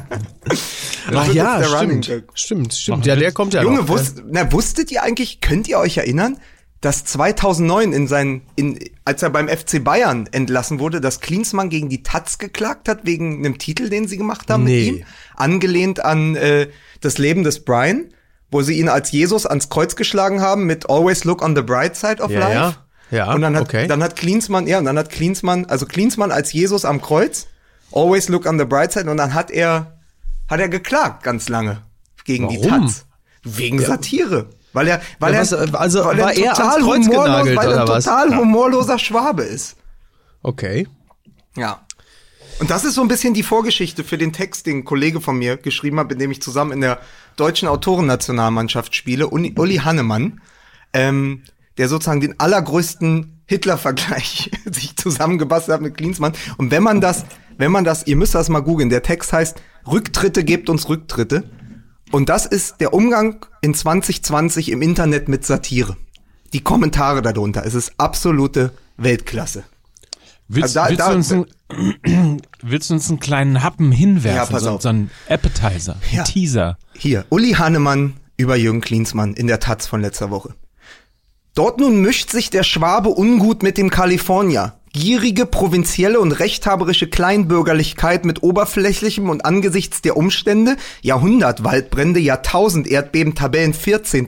[1.14, 2.10] ach ja, stimmt.
[2.34, 3.06] Stimmt, stimmt.
[3.06, 3.88] Ja, der kommt ja Junge, noch.
[3.88, 6.38] wusst, na, wusstet ihr eigentlich, könnt ihr euch erinnern,
[6.80, 11.88] dass 2009 in seinen, in, als er beim FC Bayern entlassen wurde, dass Klinsmann gegen
[11.88, 14.90] die Taz geklagt hat wegen einem Titel, den sie gemacht haben Nee.
[14.92, 15.04] mit ihm,
[15.36, 16.68] angelehnt an äh,
[17.00, 18.06] das Leben des Brian,
[18.50, 21.96] wo sie ihn als Jesus ans Kreuz geschlagen haben mit Always Look on the Bright
[21.96, 22.52] Side of Ja, Life.
[22.54, 22.74] ja.
[23.10, 23.86] Ja, und dann hat, okay.
[23.86, 27.46] dann hat Klinsmann, ja, und dann hat Klinsmann, also Klinsmann als Jesus am Kreuz,
[27.92, 29.98] Always Look on the Bright Side, und dann hat er,
[30.48, 31.82] hat er geklagt ganz lange
[32.24, 32.86] gegen die Warum?
[32.86, 33.06] Taz.
[33.42, 34.50] Wegen Satire.
[34.72, 37.56] Weil er, weil Ja, er, was, äh, also weil war ein er total humorlos, genagelt,
[37.56, 38.04] weil er oder was?
[38.04, 39.76] total humorloser Schwabe ist.
[40.42, 40.86] Okay.
[41.56, 41.80] Ja.
[42.60, 45.38] Und das ist so ein bisschen die Vorgeschichte für den Text, den ein Kollege von
[45.38, 46.98] mir geschrieben hat, mit dem ich zusammen in der
[47.36, 50.40] deutschen Autorennationalmannschaft spiele, Uli, Uli Hannemann,
[50.92, 51.44] ähm,
[51.78, 56.32] der sozusagen den allergrößten Hitler-Vergleich sich zusammengebastelt hat mit Klinsmann.
[56.58, 57.24] Und wenn man das,
[57.56, 61.44] wenn man das, ihr müsst das mal googeln, der Text heißt, Rücktritte gebt uns Rücktritte.
[62.10, 65.96] Und das ist der Umgang in 2020 im Internet mit Satire.
[66.52, 67.64] Die Kommentare darunter.
[67.66, 69.64] Es ist absolute Weltklasse.
[70.48, 74.36] Willst, Da- willst, da- du uns einen, willst du uns einen kleinen Happen hinwerfen?
[74.38, 74.82] Ja, pass so, auf.
[74.82, 76.24] so ein Appetizer, Ja.
[76.24, 76.78] Teaser.
[76.94, 80.54] Hier, Uli Hannemann über Jürgen Klinsmann in der Taz von letzter Woche.
[81.54, 84.74] Dort nun mischt sich der Schwabe ungut mit dem Kalifornier.
[84.92, 93.74] Gierige, provinzielle und rechthaberische Kleinbürgerlichkeit mit oberflächlichem und angesichts der Umstände, Jahrhundertwaldbrände, Jahrtausend Erdbeben, Tabellen
[93.74, 94.26] 14.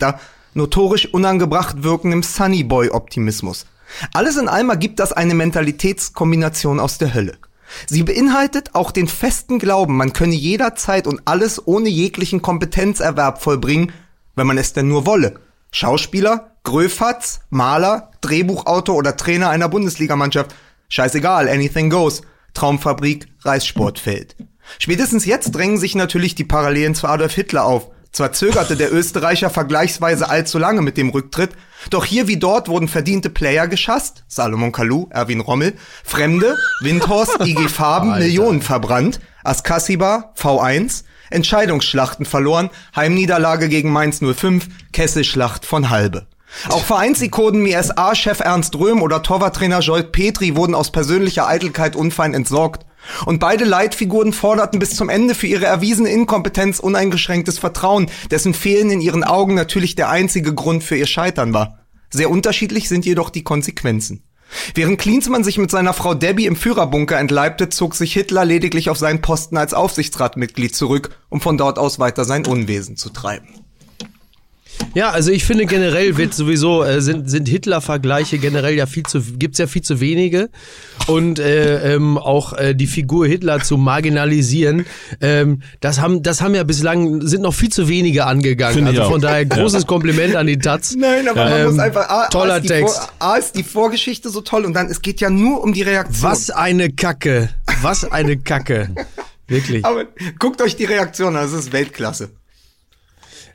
[0.55, 3.67] notorisch unangebracht wirkendem Sunnyboy-Optimismus.
[4.13, 7.39] Alles in allem ergibt das eine Mentalitätskombination aus der Hölle.
[7.87, 13.93] Sie beinhaltet auch den festen Glauben, man könne jederzeit und alles ohne jeglichen Kompetenzerwerb vollbringen,
[14.37, 15.41] wenn man es denn nur wolle.
[15.71, 20.55] Schauspieler, Gröfatz, Maler, Drehbuchautor oder Trainer einer Bundesligamannschaft.
[20.89, 22.23] Scheißegal, anything goes.
[22.55, 24.37] Traumfabrik, Reissportfeld.
[24.79, 27.91] Spätestens jetzt drängen sich natürlich die Parallelen zu Adolf Hitler auf.
[28.13, 31.51] Zwar zögerte der Österreicher vergleichsweise allzu lange mit dem Rücktritt,
[31.91, 37.69] doch hier wie dort wurden verdiente Player geschasst, Salomon Kalou, Erwin Rommel, Fremde, Windhorst, IG
[37.69, 46.27] Farben, Millionen verbrannt, Askasiba, V1, Entscheidungsschlachten verloren, Heimniederlage gegen Mainz 05, Kesselschlacht von Halbe.
[46.69, 52.35] Auch Vereinsikonen wie SA-Chef Ernst Röhm oder Torwarttrainer Jolt Petri wurden aus persönlicher Eitelkeit unfein
[52.35, 52.87] entsorgt.
[53.25, 58.91] Und beide Leitfiguren forderten bis zum Ende für ihre erwiesene Inkompetenz uneingeschränktes Vertrauen, dessen Fehlen
[58.91, 61.79] in ihren Augen natürlich der einzige Grund für ihr Scheitern war.
[62.11, 64.25] Sehr unterschiedlich sind jedoch die Konsequenzen.
[64.75, 68.99] Während Klinsmann sich mit seiner Frau Debbie im Führerbunker entleibte, zog sich Hitler lediglich auf
[68.99, 73.60] seinen Posten als Aufsichtsratmitglied zurück, um von dort aus weiter sein Unwesen zu treiben.
[74.95, 79.21] Ja, also ich finde generell wird sowieso äh, sind sind Hitler-Vergleiche generell ja viel zu
[79.21, 80.51] gibt's ja viel zu wenige
[81.07, 84.87] und äh, ähm, auch äh, die Figur Hitler zu marginalisieren,
[85.21, 88.75] ähm, das haben das haben ja bislang sind noch viel zu wenige angegangen.
[88.75, 90.95] Finde also von daher großes Kompliment an die Taz.
[90.97, 92.97] Nein, aber man Ähm, muss einfach, A, toller A, ist die Text.
[92.97, 95.83] Vor, A ist die Vorgeschichte so toll und dann, es geht ja nur um die
[95.83, 96.23] Reaktion.
[96.23, 97.51] Was eine Kacke,
[97.83, 98.91] was eine Kacke,
[99.47, 99.85] wirklich.
[99.85, 100.05] Aber
[100.39, 102.31] guckt euch die Reaktion an, das ist Weltklasse.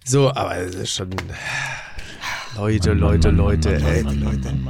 [0.07, 1.09] So, aber es ist schon
[2.55, 4.05] Leute, Leute, Leute, ey.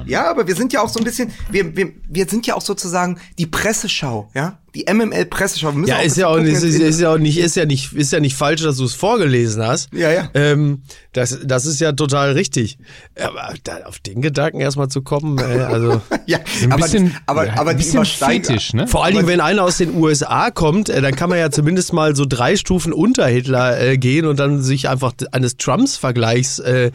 [0.05, 2.61] Ja, aber wir sind ja auch so ein bisschen, wir, wir, wir sind ja auch
[2.61, 4.57] sozusagen die Presseschau, ja?
[4.75, 5.71] Die MML-Presseschau.
[5.71, 7.65] wir müssen Ja, ist ein ja auch gucken ist, ist ja auch nicht, ist ja
[7.65, 9.93] nicht, ist ja nicht falsch, dass du es vorgelesen hast.
[9.93, 10.29] Ja, ja.
[10.33, 10.81] Ähm,
[11.13, 12.77] das, das ist ja total richtig.
[13.17, 16.01] Aber da, auf den Gedanken erstmal zu kommen, äh, also.
[16.27, 18.03] Ja, Ein aber, bisschen, aber, ja, aber ein die bisschen.
[18.03, 18.87] Fetisch, ne?
[18.87, 21.93] Vor allen Dingen, wenn einer aus den USA kommt, äh, dann kann man ja zumindest
[21.93, 26.91] mal so drei Stufen unter Hitler äh, gehen und dann sich einfach eines Trumps-Vergleichs äh,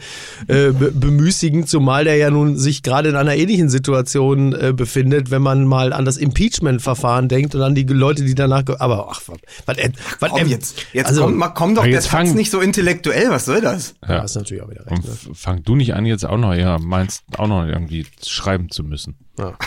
[0.47, 5.31] äh, be bemüßigen, zumal der ja nun sich gerade in einer ähnlichen Situation äh, befindet,
[5.31, 8.63] wenn man mal an das Impeachment-Verfahren denkt und an die Leute, die danach.
[8.79, 9.77] Aber ach, was, was,
[10.19, 13.29] was Komm jetzt, jetzt also, komm, mal, komm doch, Ja, jetzt fang- nicht so intellektuell,
[13.29, 13.95] was soll das?
[14.07, 14.91] Ja, hast natürlich auch wieder recht.
[14.91, 15.33] Und Ne?
[15.35, 19.15] fang du nicht an, jetzt auch noch, ja, meinst auch noch irgendwie schreiben zu müssen.
[19.37, 19.53] Ja.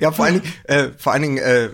[0.00, 1.68] Ja, vor allen Dingen, äh, vor allen Dingen, äh,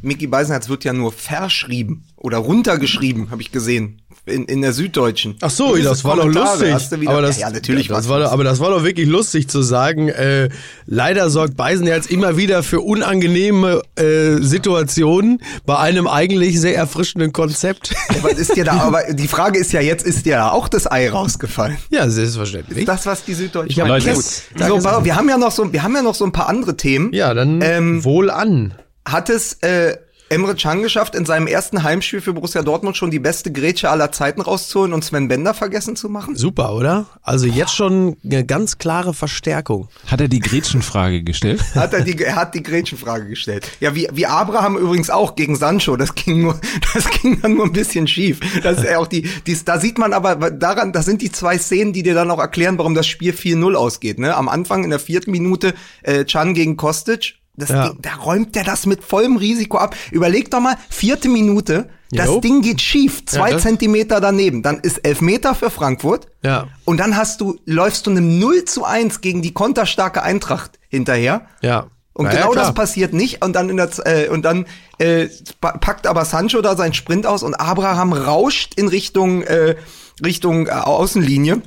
[0.00, 4.00] Mickey Beisenherz wird ja nur verschrieben oder runtergeschrieben, habe ich gesehen.
[4.26, 5.36] In, in der Süddeutschen.
[5.40, 6.74] Ach so, das war doch lustig.
[7.06, 9.62] aber das, ja, ja, natürlich das war doch, aber das war doch wirklich lustig zu
[9.62, 10.08] sagen.
[10.08, 10.48] Äh,
[10.86, 17.94] leider sorgt Beisenherz immer wieder für unangenehme äh, Situationen bei einem eigentlich sehr erfrischenden Konzept.
[18.18, 20.90] Aber ist dir da, aber die Frage ist ja jetzt, ist dir da auch das
[20.90, 21.76] Ei rausgefallen?
[21.90, 22.78] ja, selbstverständlich.
[22.80, 24.04] Ist das, was die Süddeutsche Ich hab meint?
[24.04, 24.24] Leute, Gut.
[24.58, 26.76] das- So, wir haben ja noch so, wir haben ja noch so ein paar andere
[26.76, 27.12] Themen.
[27.12, 28.74] ja, dann Ähm, wohl an.
[29.06, 29.96] Hat es äh,
[30.28, 34.10] Emre Can geschafft, in seinem ersten Heimspiel für Borussia Dortmund schon die beste Grätsche aller
[34.10, 36.34] Zeiten rauszuholen und Sven Bender vergessen zu machen?
[36.34, 37.06] Super, oder?
[37.22, 39.88] Also jetzt schon eine ganz klare Verstärkung.
[40.08, 41.62] Hat er die Gretchenfrage gestellt?
[41.74, 43.70] Hat er, die, er hat die Gretchenfrage gestellt.
[43.78, 45.96] Ja, wie, wie Abraham übrigens auch gegen Sancho.
[45.96, 46.60] Das ging nur,
[46.94, 48.40] das ging dann nur ein bisschen schief.
[48.62, 51.56] Das ist ja auch die, die, da sieht man aber daran, das sind die zwei
[51.56, 54.18] Szenen, die dir dann auch erklären, warum das Spiel 4-0 ausgeht.
[54.18, 54.34] Ne?
[54.34, 57.36] Am Anfang in der vierten Minute äh, Chan gegen Kostic.
[57.56, 57.88] Das Ja.
[57.88, 59.94] Ding, da räumt der das mit vollem Risiko ab.
[60.10, 62.40] Überleg doch mal, vierte Minute, das Jo.
[62.40, 64.62] Ding geht schief, zwei das- Zentimeter daneben.
[64.62, 66.26] Dann ist Elfmeter für Frankfurt.
[66.42, 66.68] Ja.
[66.84, 71.46] Und dann hast du, läufst du einem 0 zu 1 gegen die konterstarke Eintracht hinterher.
[71.62, 71.86] Ja.
[72.12, 72.64] Und Na ja, genau klar.
[72.66, 73.44] das passiert nicht.
[73.44, 74.66] Und dann in der, äh, und dann
[74.98, 75.28] äh,
[75.60, 79.76] pa- packt aber Sancho da seinen Sprint aus und Abraham rauscht in Richtung äh,
[80.24, 81.60] Richtung äh, Außenlinie.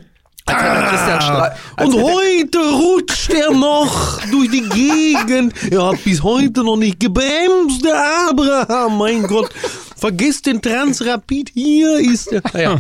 [0.51, 1.55] Ah.
[1.83, 5.53] Und heute rutscht er noch durch die Gegend.
[5.71, 8.97] Er hat bis heute noch nicht gebremst, der Abraham.
[8.97, 9.49] Mein Gott,
[9.95, 11.51] vergiss den Transrapid.
[11.53, 12.41] Hier ist er.
[12.53, 12.79] Ah, Ja.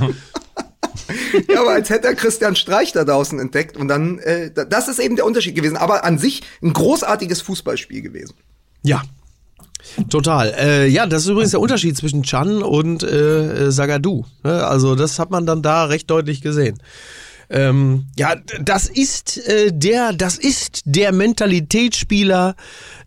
[1.49, 3.77] ja, aber als hätte er Christian Streich da draußen entdeckt.
[3.77, 5.77] Und dann, äh, da- das ist eben der Unterschied gewesen.
[5.77, 8.33] Aber an sich ein großartiges Fußballspiel gewesen.
[8.83, 9.01] Ja.
[10.09, 10.53] Total.
[10.59, 14.25] Äh, ja, das ist übrigens der Unterschied zwischen Chan und äh, äh, Sagadu.
[14.43, 14.65] Ne?
[14.65, 16.77] Also das hat man dann da recht deutlich gesehen.
[17.51, 22.55] Ähm, ja, das ist äh, der, das ist der Mentalitätsspieler,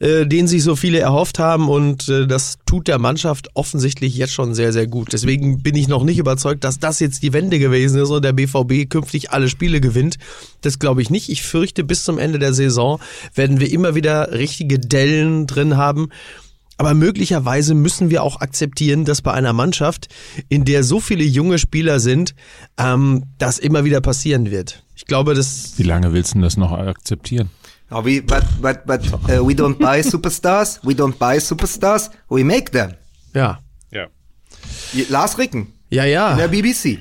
[0.00, 4.32] äh, den sich so viele erhofft haben und äh, das tut der Mannschaft offensichtlich jetzt
[4.32, 5.12] schon sehr, sehr gut.
[5.12, 8.32] Deswegen bin ich noch nicht überzeugt, dass das jetzt die Wende gewesen ist und der
[8.32, 10.18] BVB künftig alle Spiele gewinnt.
[10.62, 11.28] Das glaube ich nicht.
[11.28, 13.00] Ich fürchte, bis zum Ende der Saison
[13.36, 16.08] werden wir immer wieder richtige Dellen drin haben.
[16.78, 20.08] Aber möglicherweise müssen wir auch akzeptieren, dass bei einer Mannschaft,
[20.48, 22.34] in der so viele junge Spieler sind,
[22.78, 24.82] ähm, das immer wieder passieren wird.
[24.96, 27.50] Ich glaube, das Wie lange willst du denn das noch akzeptieren?
[27.90, 30.80] Ja, we, but, but, but uh, we don't buy superstars.
[30.82, 32.10] We don't buy superstars.
[32.28, 32.94] We make them.
[33.34, 34.06] ja, Ja.
[35.08, 36.36] Lars Ricken, ja, ja.
[36.36, 36.98] der BBC.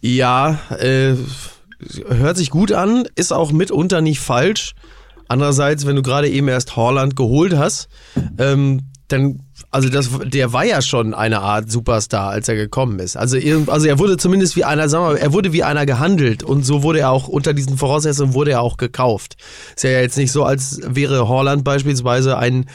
[0.00, 1.14] Ja, äh,
[2.08, 4.74] hört sich gut an, ist auch mitunter nicht falsch.
[5.28, 7.88] Andererseits, wenn du gerade eben erst Horland geholt hast,
[8.38, 9.40] ähm, dann,
[9.70, 13.16] also das, der war ja schon eine Art Superstar, als er gekommen ist.
[13.16, 16.42] Also, also er wurde zumindest wie einer, sagen wir mal, er wurde wie einer gehandelt
[16.42, 19.36] und so wurde er auch unter diesen Voraussetzungen wurde er auch gekauft.
[19.74, 22.66] Ist ja jetzt nicht so, als wäre Horland beispielsweise ein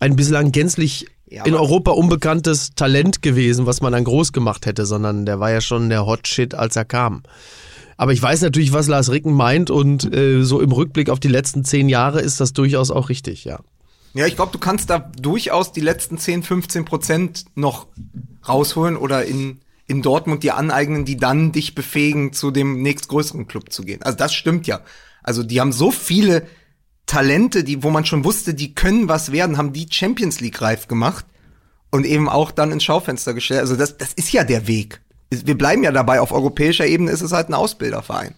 [0.00, 4.86] ein bislang gänzlich Ja, in Europa unbekanntes Talent gewesen, was man dann groß gemacht hätte,
[4.86, 7.22] sondern der war ja schon der Hot Shit, als er kam.
[7.96, 11.28] Aber ich weiß natürlich, was Lars Ricken meint und äh, so im Rückblick auf die
[11.28, 13.58] letzten zehn Jahre ist das durchaus auch richtig, ja.
[14.14, 17.86] Ja, ich glaube, du kannst da durchaus die letzten 10, 15 Prozent noch
[18.48, 23.72] rausholen oder in, in Dortmund dir aneignen, die dann dich befähigen, zu dem nächstgrößeren Club
[23.72, 24.02] zu gehen.
[24.02, 24.80] Also das stimmt ja.
[25.22, 26.46] Also die haben so viele
[27.06, 30.88] Talente, die, wo man schon wusste, die können was werden, haben die Champions League reif
[30.88, 31.24] gemacht
[31.90, 33.60] und eben auch dann ins Schaufenster gestellt.
[33.60, 35.00] Also das, das ist ja der Weg.
[35.30, 38.34] Wir bleiben ja dabei, auf europäischer Ebene ist es halt ein Ausbilderverein.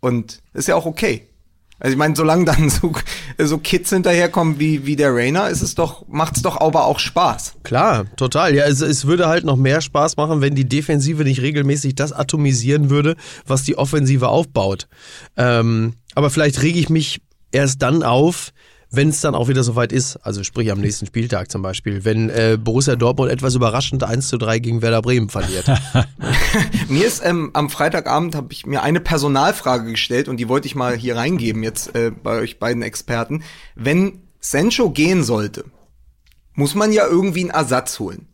[0.00, 1.28] Und ist ja auch okay.
[1.80, 2.92] Also ich meine, solange dann so,
[3.38, 7.54] so Kids hinterherkommen wie, wie der Rainer, ist es doch, macht's doch aber auch Spaß.
[7.62, 8.54] Klar, total.
[8.54, 12.12] Ja, es, es würde halt noch mehr Spaß machen, wenn die Defensive nicht regelmäßig das
[12.12, 13.16] atomisieren würde,
[13.46, 14.88] was die Offensive aufbaut.
[15.36, 18.52] Ähm, aber vielleicht rege ich mich erst dann auf,
[18.90, 20.16] wenn es dann auch wieder soweit ist.
[20.16, 24.36] Also sprich am nächsten Spieltag zum Beispiel, wenn äh, Borussia Dortmund etwas überraschend 1 zu
[24.36, 25.66] 3 gegen Werder Bremen verliert.
[26.88, 30.74] Mir ist ähm, am Freitagabend habe ich mir eine Personalfrage gestellt und die wollte ich
[30.74, 33.44] mal hier reingeben jetzt äh, bei euch beiden Experten.
[33.76, 35.64] Wenn Sancho gehen sollte,
[36.54, 38.26] muss man ja irgendwie einen Ersatz holen.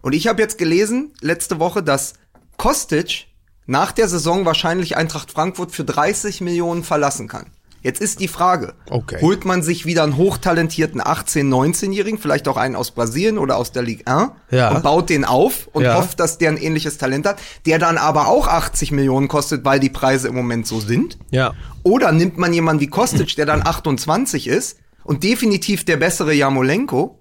[0.00, 2.14] Und ich habe jetzt gelesen, letzte Woche, dass
[2.56, 3.26] Kostic
[3.66, 7.46] nach der Saison wahrscheinlich Eintracht Frankfurt für 30 Millionen verlassen kann.
[7.84, 9.18] Jetzt ist die Frage, Okay.
[9.20, 13.72] holt man sich wieder einen hochtalentierten 18-, 19-Jährigen, vielleicht auch einen aus Brasilien oder aus
[13.72, 14.70] der Ligue 1 Ja.
[14.74, 15.96] und baut den auf und Ja.
[15.98, 19.80] hofft, dass der ein ähnliches Talent hat, der dann aber auch 80 Millionen kostet, weil
[19.80, 21.18] die Preise im Moment so sind.
[21.30, 21.52] Ja.
[21.82, 27.18] Oder nimmt man jemanden wie Kostic, der dann 28 ist und definitiv der bessere Jamolenko,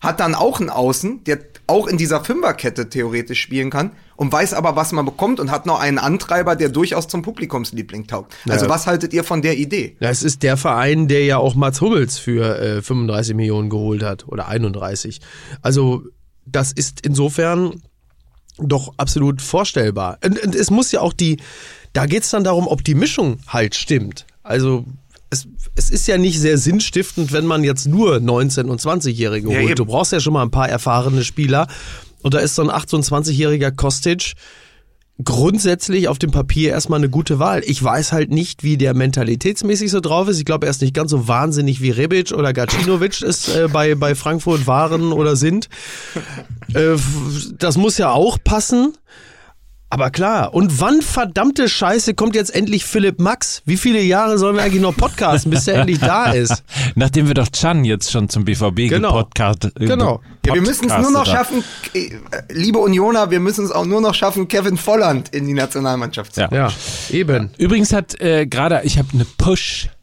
[0.00, 4.54] hat dann auch einen Außen, der auch in dieser Fünferkette theoretisch spielen kann und weiß
[4.54, 8.34] aber, was man bekommt und hat noch einen Antreiber, der durchaus zum Publikumsliebling taugt.
[8.48, 8.70] Also Ja.
[8.70, 9.96] was haltet ihr von der Idee?
[10.00, 14.02] Ja, es ist der Verein, der ja auch Mats Hummels für äh, 35 Millionen geholt
[14.02, 15.20] hat oder 31.
[15.62, 16.04] Also
[16.46, 17.82] das ist insofern
[18.58, 20.18] doch absolut vorstellbar.
[20.24, 21.38] Und, und es muss ja auch die,
[21.92, 24.26] da geht's dann darum, ob die Mischung halt stimmt.
[24.42, 24.84] Also
[25.78, 29.66] es, ist ja nicht sehr sinnstiftend, wenn man jetzt nur 19- und 20-Jährige Ja, holt.
[29.66, 29.74] eben.
[29.76, 31.66] Du brauchst ja schon mal ein paar erfahrene Spieler.
[32.22, 34.34] Und da ist so ein 28-jähriger Kostic
[35.24, 37.62] grundsätzlich auf dem Papier erstmal eine gute Wahl.
[37.66, 40.38] Ich weiß halt nicht, wie der mentalitätsmäßig so drauf ist.
[40.38, 43.94] Ich glaube, er ist nicht ganz so wahnsinnig wie Rebic oder Gacinovic es äh, bei,
[43.96, 45.68] bei Frankfurt waren oder sind.
[46.72, 46.96] Äh,
[47.58, 48.92] das muss ja auch passen.
[49.90, 53.62] Aber klar, und wann verdammte Scheiße kommt jetzt endlich Philipp Max?
[53.64, 56.62] Wie viele Jahre sollen wir eigentlich noch podcasten, bis er endlich da ist?
[56.94, 59.08] Nachdem wir doch Chan jetzt schon zum BVB Genau.
[59.12, 60.20] gepodcast, äh, Genau.
[60.44, 62.10] Ja, wir müssen es nur noch schaffen, äh,
[62.50, 66.42] liebe Unioner, wir müssen es auch nur noch schaffen, Kevin Volland in die Nationalmannschaft zu
[66.42, 66.48] Ja.
[66.52, 66.72] Ja,
[67.10, 67.50] eben.
[67.56, 69.97] Übrigens hat äh, gerade, ich habe eine Push-Notification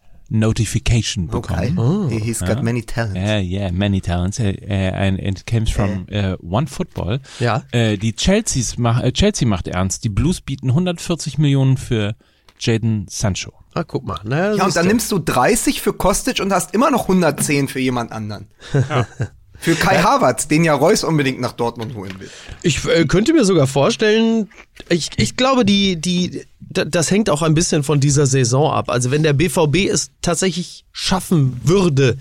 [1.31, 1.69] Okay.
[1.71, 2.09] bekommen.
[2.09, 3.15] He- He's got many talents.
[3.15, 4.39] Yeah, yeah, many talents.
[4.39, 7.19] Uh, and it comes from uh, One Football.
[7.39, 7.63] Ja.
[7.71, 10.03] Äh, die Chelsea's mach, Chelsea macht ernst.
[10.03, 12.15] Die Blues bieten 140 Millionen für
[12.59, 13.51] Jaden Sancho.
[13.73, 14.19] Ah, guck mal.
[14.23, 14.89] Naja, Ja, und dann du.
[14.89, 18.47] nimmst du 30 für Kostic und hast immer noch 110 für jemand anderen.
[19.59, 22.29] Für Kai Havertz, den ja Reus unbedingt nach Dortmund holen will.
[22.61, 24.49] Ich äh, könnte mir sogar vorstellen,
[24.89, 28.89] ich, ich glaube, die, die, das hängt auch ein bisschen von dieser Saison ab.
[28.89, 32.17] Also wenn der BVB es tatsächlich schaffen würde,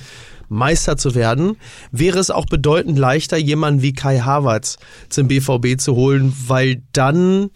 [0.48, 1.56] Meister zu werden,
[1.90, 7.50] wäre es auch bedeutend leichter, jemanden wie Kai Havertz zum BVB zu holen, weil dann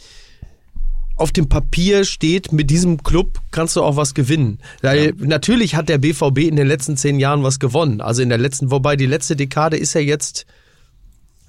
[1.19, 4.59] auf dem Papier steht, mit diesem Club kannst du auch was gewinnen.
[4.83, 8.01] Weil natürlich hat der BVB in den letzten zehn Jahren was gewonnen.
[8.01, 10.47] Also in der letzten, wobei die letzte Dekade ist ja jetzt,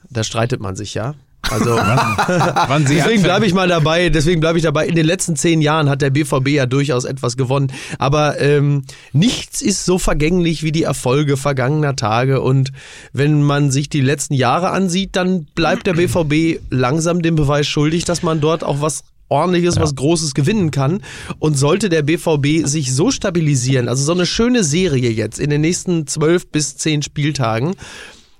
[0.10, 1.16] da streitet man sich ja.
[1.50, 4.10] Also Wann deswegen bleibe ich mal dabei.
[4.10, 4.88] Deswegen bleibe ich dabei.
[4.88, 7.72] In den letzten zehn Jahren hat der BVB ja durchaus etwas gewonnen.
[7.98, 12.42] Aber ähm, nichts ist so vergänglich wie die Erfolge vergangener Tage.
[12.42, 12.72] Und
[13.14, 18.04] wenn man sich die letzten Jahre ansieht, dann bleibt der BVB langsam dem Beweis schuldig,
[18.04, 21.02] dass man dort auch was ordentliches, was Großes gewinnen kann.
[21.40, 25.62] Und sollte der BVB sich so stabilisieren, also so eine schöne Serie jetzt in den
[25.62, 27.76] nächsten zwölf bis zehn Spieltagen,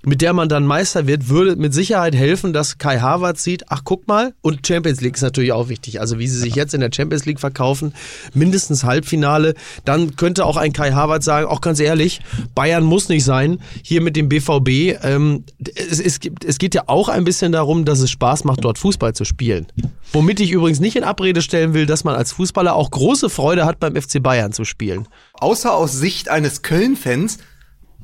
[0.02, 3.82] mit der man dann Meister wird, würde mit Sicherheit helfen, dass Kai Havertz sieht, ach
[3.84, 6.00] guck mal, und Champions League ist natürlich auch wichtig.
[6.00, 7.92] Also wie sie sich jetzt in der Champions League verkaufen,
[8.32, 12.20] mindestens Halbfinale, dann könnte auch ein Kai Havertz sagen, auch ganz ehrlich,
[12.54, 15.04] Bayern muss nicht sein, hier mit dem BVB.
[15.04, 18.78] Ähm, es, es, es geht ja auch ein bisschen darum, dass es Spaß macht, dort
[18.78, 19.66] Fußball zu spielen.
[20.12, 23.66] Womit ich übrigens nicht in Abrede stellen will, dass man als Fußballer auch große Freude
[23.66, 25.06] hat, beim FC Bayern zu spielen.
[25.34, 27.38] Außer aus Sicht eines Köln-Fans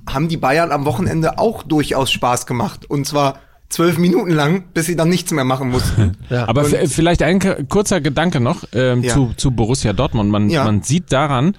[0.08, 2.88] haben die Bayern am Wochenende auch durchaus Spaß gemacht.
[2.88, 6.16] Und zwar zwölf Minuten lang, bis sie dann nichts mehr machen mussten.
[6.30, 6.48] Ja.
[6.48, 9.12] Aber vielleicht ein kurzer Gedanke noch ähm, Ja.
[9.14, 10.30] zu, zu Borussia Dortmund.
[10.30, 10.64] Man, Ja.
[10.64, 11.56] man sieht daran,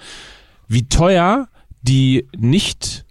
[0.68, 1.48] wie teuer
[1.82, 3.04] die nicht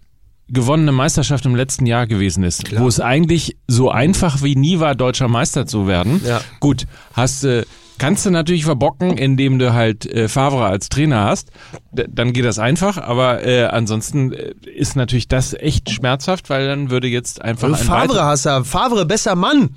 [0.48, 4.94] gewonnene Meisterschaft im letzten Jahr gewesen ist, wo es eigentlich so einfach wie nie war,
[4.94, 6.22] deutscher Meister zu werden.
[6.24, 6.40] Ja.
[6.58, 7.64] Gut, hast äh,
[7.98, 11.50] kannst du natürlich verbocken, indem du halt äh, Favre als Trainer hast.
[11.92, 16.66] D dann geht das einfach, aber äh, ansonsten äh, ist natürlich das echt schmerzhaft, weil
[16.66, 19.70] dann würde jetzt einfach Du ein Favre hast du, Favre besser Mann.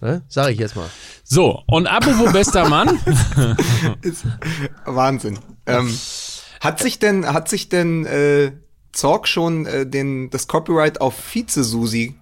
[0.00, 0.22] Ne?
[0.28, 0.88] Sag ich jetzt mal.
[1.24, 3.00] So, und apropos bester Mann,
[4.84, 5.38] Wahnsinn.
[5.66, 5.92] Ähm,
[6.60, 8.52] hat sich denn, hat sich denn äh,
[8.92, 12.14] Zorg schon äh, den, das Copyright auf Vize-Susi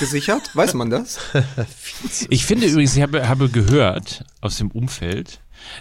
[0.00, 0.54] gesichert?
[0.54, 1.18] Weiß man das?
[2.28, 5.40] Ich finde übrigens, ich habe, habe gehört aus dem Umfeld,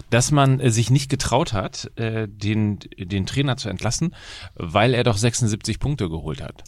[0.09, 4.15] dass man äh, sich nicht getraut hat, äh, den, den Trainer zu entlassen,
[4.55, 6.63] weil er doch 76 Punkte geholt hat.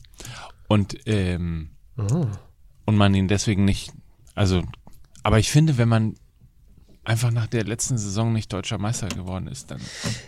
[0.67, 1.71] Und, ähm,
[2.85, 3.91] und man ihn deswegen nicht,
[4.35, 4.63] also,
[5.23, 6.15] aber ich finde, wenn man
[7.03, 9.79] einfach nach der letzten Saison nicht deutscher Meister geworden ist, dann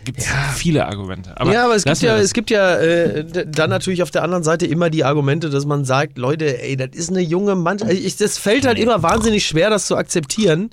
[0.04, 1.38] gibt es viele Argumente.
[1.40, 4.42] Aber ja, aber es gibt ja, es gibt ja äh, dann natürlich auf der anderen
[4.42, 7.92] Seite immer die Argumente, dass man sagt, Leute, ey, das ist eine junge Mannschaft.
[7.92, 10.70] Ich, das fällt halt immer wahnsinnig schwer, das zu akzeptieren.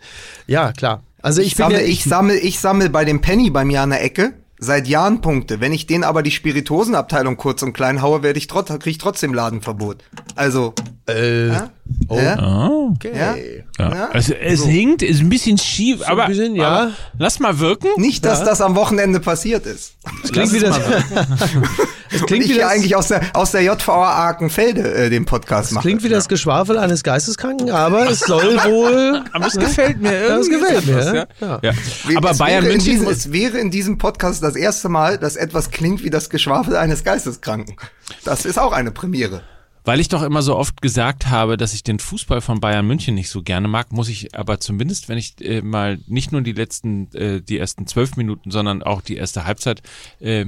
[0.47, 1.03] Ja, klar.
[1.21, 3.81] Also ich, Ich bin sammle, ja, ich sammel, ich sammel bei dem Penny bei mir
[3.81, 5.59] an der Ecke, seit Jahren Punkte.
[5.59, 8.97] Wenn ich denen aber die Spiritosenabteilung kurz und klein haue, werde ich trotz, krieg ich
[8.97, 10.03] trotzdem Ladenverbot.
[10.35, 10.73] Also,
[11.07, 11.69] Äh, ja?
[12.07, 12.17] Oh.
[12.17, 12.39] Ja?
[12.39, 12.69] Ah.
[12.93, 13.11] okay.
[13.15, 13.35] Ja?
[13.79, 14.09] Ja.
[14.11, 14.67] Also es so.
[14.67, 16.67] hinkt, ist ein bisschen schief, aber, bisschen, ja.
[16.67, 17.87] aber lass mal wirken.
[17.97, 19.93] Nicht, dass das am Wochenende passiert ist.
[20.23, 20.79] Es klingt wie das,
[22.11, 25.25] es klingt ich wie hier das, eigentlich aus der, aus der JVA Arkenfelde äh, den
[25.25, 25.83] Podcast mache.
[25.83, 29.23] klingt wie das Geschwafel eines Geisteskranken, aber es soll wohl.
[29.31, 31.13] Aber es gefällt mir Ja, es gefällt mir, etwas, ja.
[31.13, 31.27] Ja.
[31.39, 31.59] Ja.
[31.63, 32.17] Ja.
[32.17, 35.71] Aber es Bayern München diesem, Es wäre in diesem Podcast das erste Mal, dass etwas
[35.71, 37.75] klingt wie das Geschwafel eines Geisteskranken.
[38.23, 39.41] Das ist auch eine Premiere.
[39.83, 43.15] Weil ich doch immer so oft gesagt habe, dass ich den Fußball von Bayern München
[43.15, 46.53] nicht so gerne mag, muss ich aber zumindest, wenn ich äh, mal nicht nur die
[46.53, 49.81] letzten, äh, die ersten zwölf Minuten, sondern auch die erste Halbzeit
[50.19, 50.45] äh,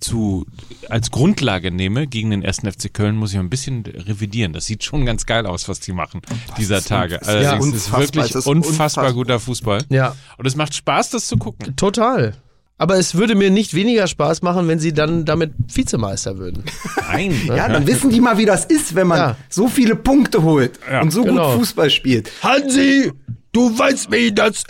[0.00, 0.44] zu
[0.88, 4.52] als Grundlage nehme gegen den ersten FC Köln, muss ich ein bisschen revidieren.
[4.52, 6.20] Das sieht schon ganz geil aus, was die machen
[6.58, 7.16] dieser Tage.
[7.16, 9.12] ist Also ja es ist wirklich es ist unfassbar, unfassbar.
[9.14, 9.84] guter Fußball.
[9.88, 11.76] Ja, Und es macht Spaß, das zu gucken.
[11.76, 12.34] total.
[12.78, 16.62] Aber es würde mir nicht weniger Spaß machen, wenn sie dann damit Vizemeister würden.
[17.10, 17.32] Nein.
[17.46, 19.36] Ja, dann wissen die mal, wie das ist, wenn man Ja.
[19.48, 21.50] so viele Punkte holt Ja, und so genau.
[21.52, 22.30] gut Fußball spielt.
[22.42, 23.12] Hansi,
[23.52, 24.64] du weißt, wie das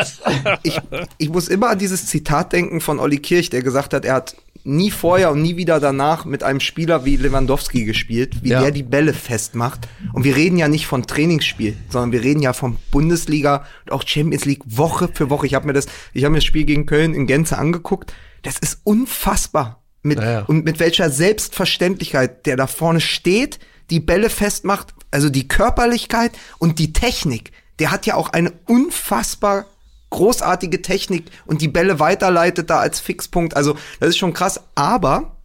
[0.00, 0.22] ist.
[0.62, 0.80] Ich,
[1.18, 4.34] ich muss immer an dieses Zitat denken von Olli Kirch, der gesagt hat, er hat
[4.64, 8.60] nie vorher und nie wieder danach mit einem Spieler wie Lewandowski gespielt, wie Ja.
[8.60, 9.88] der die Bälle festmacht.
[10.12, 14.04] Und wir reden ja nicht von Trainingsspiel, sondern wir reden ja von Bundesliga und auch
[14.06, 15.46] Champions League Woche für Woche.
[15.46, 18.12] Ich habe mir das, ich habe mir das Spiel gegen Köln in Gänze angeguckt.
[18.42, 19.82] Das ist unfassbar.
[20.02, 20.40] Mit, Ja.
[20.42, 23.58] Und mit welcher Selbstverständlichkeit der da vorne steht,
[23.90, 27.52] die Bälle festmacht, also die Körperlichkeit und die Technik.
[27.78, 29.66] Der hat ja auch eine unfassbar
[30.12, 33.56] großartige Technik und die Bälle weiterleitet da als Fixpunkt.
[33.56, 34.60] Also das ist schon krass.
[34.76, 35.36] Aber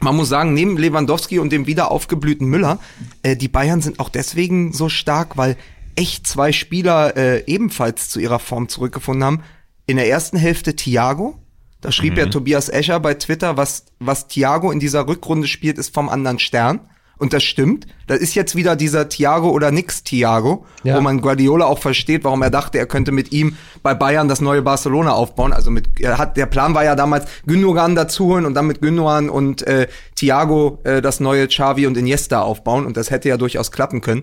[0.00, 2.78] man muss sagen, neben Lewandowski und dem wieder aufgeblühten Müller,
[3.22, 5.56] äh, die Bayern sind auch deswegen so stark, weil
[5.94, 9.42] echt zwei Spieler äh, ebenfalls zu ihrer Form zurückgefunden haben.
[9.86, 11.38] In der ersten Hälfte Thiago.
[11.80, 15.94] Da schrieb ja Tobias Escher bei Twitter, was, was Thiago in dieser Rückrunde spielt, ist
[15.94, 16.80] vom anderen Stern.
[17.18, 17.86] Und das stimmt.
[18.06, 20.96] Das ist jetzt wieder dieser Thiago oder nix Thiago, Ja.
[20.96, 24.42] wo man Guardiola auch versteht, warum er dachte, er könnte mit ihm bei Bayern das
[24.42, 25.54] neue Barcelona aufbauen.
[25.54, 29.30] Also mit, er hat, der Plan war ja damals Gündogan dazuholen und dann mit Gündogan
[29.30, 32.84] und äh, Thiago äh, das neue Xavi und Iniesta aufbauen.
[32.84, 34.22] Und das hätte ja durchaus klappen können.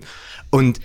[0.50, 0.78] Und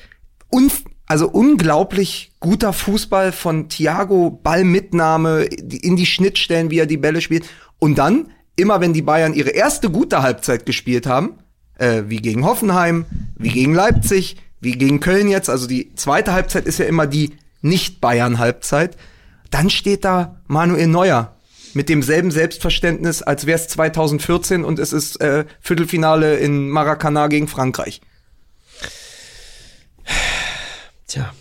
[0.52, 0.72] un,
[1.06, 7.46] also unglaublich guter Fußball von Thiago, Ballmitnahme in die Schnittstellen, wie er die Bälle spielt.
[7.78, 11.34] Und dann, immer wenn die Bayern ihre erste gute Halbzeit gespielt haben,
[11.80, 13.06] äh, wie gegen Hoffenheim,
[13.36, 17.32] wie gegen Leipzig, wie gegen Köln jetzt, also die zweite Halbzeit ist ja immer die
[17.62, 18.98] Nicht-Bayern-Halbzeit,
[19.52, 21.36] dann steht da Manuel Neuer
[21.74, 27.48] mit demselben Selbstverständnis, als wäre es 2014 und es ist äh, Viertelfinale in Maracana gegen
[27.48, 28.02] Frankreich.
[31.08, 31.32] Tja.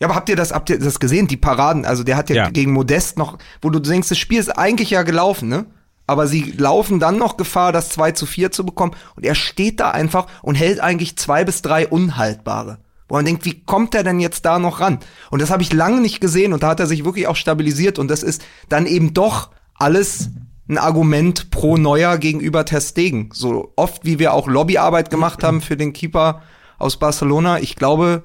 [0.00, 1.28] Ja, aber habt ihr das, habt ihr das gesehen?
[1.28, 2.50] Die Paraden, also der hat ja, Ja.
[2.50, 5.66] gegen Modest noch, wo du denkst, das Spiel ist eigentlich ja gelaufen, ne?
[6.12, 8.92] Aber sie laufen dann noch Gefahr, das 2 zu 4 zu bekommen.
[9.16, 12.78] Und er steht da einfach und hält eigentlich zwei bis drei Unhaltbare.
[13.08, 14.98] Wo man denkt, wie kommt er denn jetzt da noch ran?
[15.30, 17.98] Und das habe ich lange nicht gesehen und da hat er sich wirklich auch stabilisiert.
[17.98, 20.30] Und das ist dann eben doch alles
[20.68, 23.30] ein Argument pro Neuer gegenüber Ter Stegen.
[23.32, 26.42] So oft, wie wir auch Lobbyarbeit gemacht haben für den Keeper
[26.78, 27.58] aus Barcelona.
[27.58, 28.22] Ich glaube,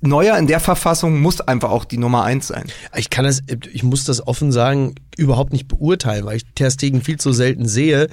[0.00, 2.64] Neuer in der Verfassung muss einfach auch die Nummer eins sein.
[2.96, 3.42] Ich kann das,
[3.72, 7.66] ich muss das offen sagen, überhaupt nicht beurteilen, weil ich Ter Stegen viel zu selten
[7.66, 8.08] sehe.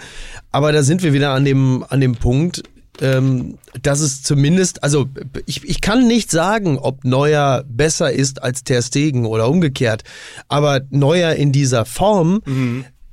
[0.51, 2.63] Aber da sind wir wieder an dem, an dem Punkt,
[3.01, 5.07] ähm, dass es zumindest, also
[5.45, 10.03] ich, ich kann nicht sagen, ob Neuer besser ist als Ter Stegen oder umgekehrt.
[10.47, 12.41] Aber Neuer in dieser Form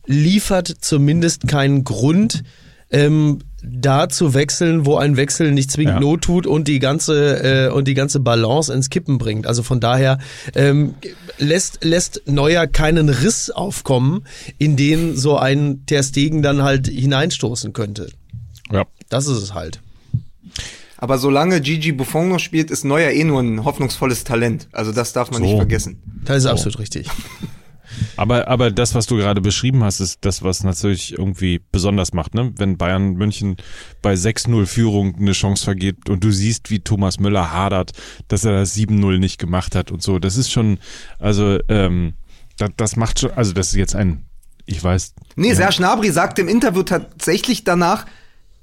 [0.07, 2.43] liefert zumindest keinen Grund,
[2.91, 6.01] ähm, da zu wechseln, wo ein Wechsel nicht zwingend Ja.
[6.01, 9.47] Not tut und die ganze äh, und die ganze Balance ins Kippen bringt.
[9.47, 10.19] Also von daher
[10.55, 10.95] ähm,
[11.39, 14.25] lässt lässt Neuer keinen Riss aufkommen,
[14.59, 18.09] in den so ein Ter Stegen dann halt hineinstoßen könnte.
[18.71, 18.85] Ja.
[19.09, 19.81] Das ist es halt.
[21.01, 24.69] Aber solange Gigi Buffon noch spielt, ist Neuer eh nur ein hoffnungsvolles Talent.
[24.73, 25.47] Also das darf man So.
[25.47, 26.03] nicht vergessen.
[26.25, 27.09] Das ist absolut richtig.
[28.17, 32.35] Aber, aber das, was du gerade beschrieben hast, ist das, was natürlich irgendwie besonders macht,
[32.35, 32.53] ne?
[32.57, 33.57] Wenn Bayern München
[34.03, 37.93] bei 6-0 Führung eine Chance vergeht und du siehst, wie Thomas Müller hadert,
[38.29, 40.19] dass er das 7-0 nicht gemacht hat und so.
[40.19, 40.79] Das ist schon,
[41.19, 42.15] also, ähm,
[42.57, 44.25] das, das macht schon, also das ist jetzt ein,
[44.67, 45.15] ich weiß.
[45.37, 48.05] Nee, ja, Serge Gnabry sagte im Interview tatsächlich danach,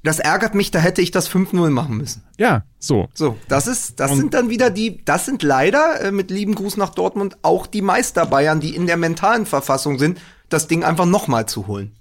[0.05, 2.23] das ärgert mich, da hätte ich das 5-0 machen müssen.
[2.37, 3.07] Ja, so.
[3.13, 6.77] So, das ist, das sind dann wieder die, das sind leider, äh, mit lieben Gruß
[6.77, 11.05] nach Dortmund, auch die Meister Bayern, die in der mentalen Verfassung sind, das Ding einfach
[11.05, 11.91] nochmal zu holen.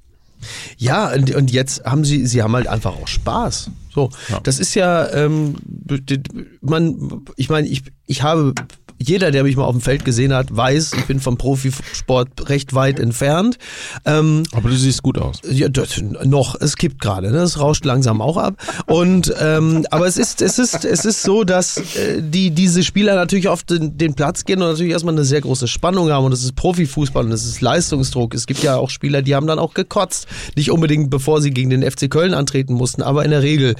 [0.76, 3.70] Ja, und, und jetzt haben sie, sie haben halt einfach auch Spaß.
[3.94, 4.10] So,
[4.42, 5.56] das ist ja, ähm,
[6.60, 8.52] man, ich meine, ich, ich habe
[9.08, 12.74] jeder, der mich mal auf dem Feld gesehen hat, weiß, ich bin vom Profisport recht
[12.74, 13.58] weit entfernt.
[14.04, 15.40] Ähm, Aber du siehst gut aus.
[15.48, 17.38] ja, das, noch, es kippt gerade, ne?
[17.38, 18.56] es rauscht langsam auch ab.
[18.86, 23.14] Und ähm, aber es ist, es ist, es ist so, dass äh, die diese Spieler
[23.14, 26.32] natürlich auf den, den Platz gehen und natürlich erstmal eine sehr große Spannung haben und
[26.32, 28.34] es ist Profifußball und es ist Leistungsdruck.
[28.34, 30.26] Es gibt ja auch Spieler, die haben dann auch gekotzt,
[30.56, 33.74] nicht unbedingt bevor sie gegen den FC Köln antreten mussten, aber in der Regel.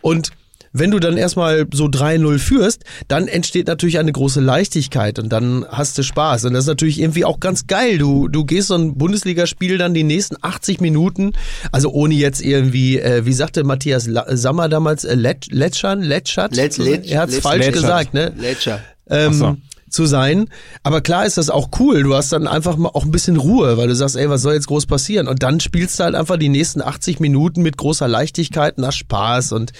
[0.00, 0.32] Und
[0.76, 5.64] wenn du dann erstmal so 3-0 führst, dann entsteht natürlich eine große Leichtigkeit und dann
[5.70, 6.44] hast du Spaß.
[6.44, 7.96] Und das ist natürlich irgendwie auch ganz geil.
[7.96, 11.32] Du, du gehst so ein Bundesligaspiel dann die nächsten 80 Minuten,
[11.72, 16.56] also ohne jetzt irgendwie, äh, wie sagte Matthias La Sammer damals, äh, Let Letschern, Letschert?
[16.56, 17.74] Let- Let- er hat's Let- falsch Letschert.
[17.82, 18.32] gesagt, ne?
[18.36, 18.80] Ledger.
[19.08, 19.56] ähm, so.
[19.94, 20.48] Zu sein.
[20.82, 22.02] Aber klar ist das auch cool.
[22.02, 24.54] Du hast dann einfach mal auch ein bisschen Ruhe, weil du sagst, ey, was soll
[24.54, 25.28] jetzt groß passieren?
[25.28, 29.52] Und dann spielst du halt einfach die nächsten 80 Minuten mit großer Leichtigkeit, nach Spaß
[29.52, 29.72] und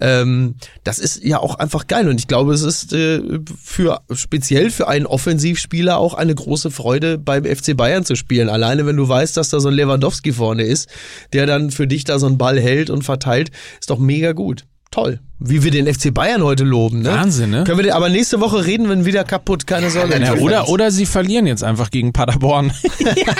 [0.00, 2.08] ähm, das ist ja auch einfach geil.
[2.08, 3.20] Und ich glaube, es ist äh,
[3.62, 8.48] für speziell für einen Offensivspieler auch eine große Freude beim FC Bayern zu spielen.
[8.48, 10.88] Alleine wenn du weißt, dass da so ein Lewandowski vorne ist,
[11.32, 14.64] der dann für dich da so einen Ball hält und verteilt, ist doch mega gut.
[14.90, 15.20] Toll.
[15.38, 17.10] Wie wir den FC Bayern heute loben, ne?
[17.10, 17.62] Wahnsinn, ne?
[17.64, 20.20] Können wir den, aber nächste Woche reden, wenn wieder kaputt, keine Sorge.
[20.20, 22.72] Ja, oder, oder sie verlieren jetzt einfach gegen Paderborn.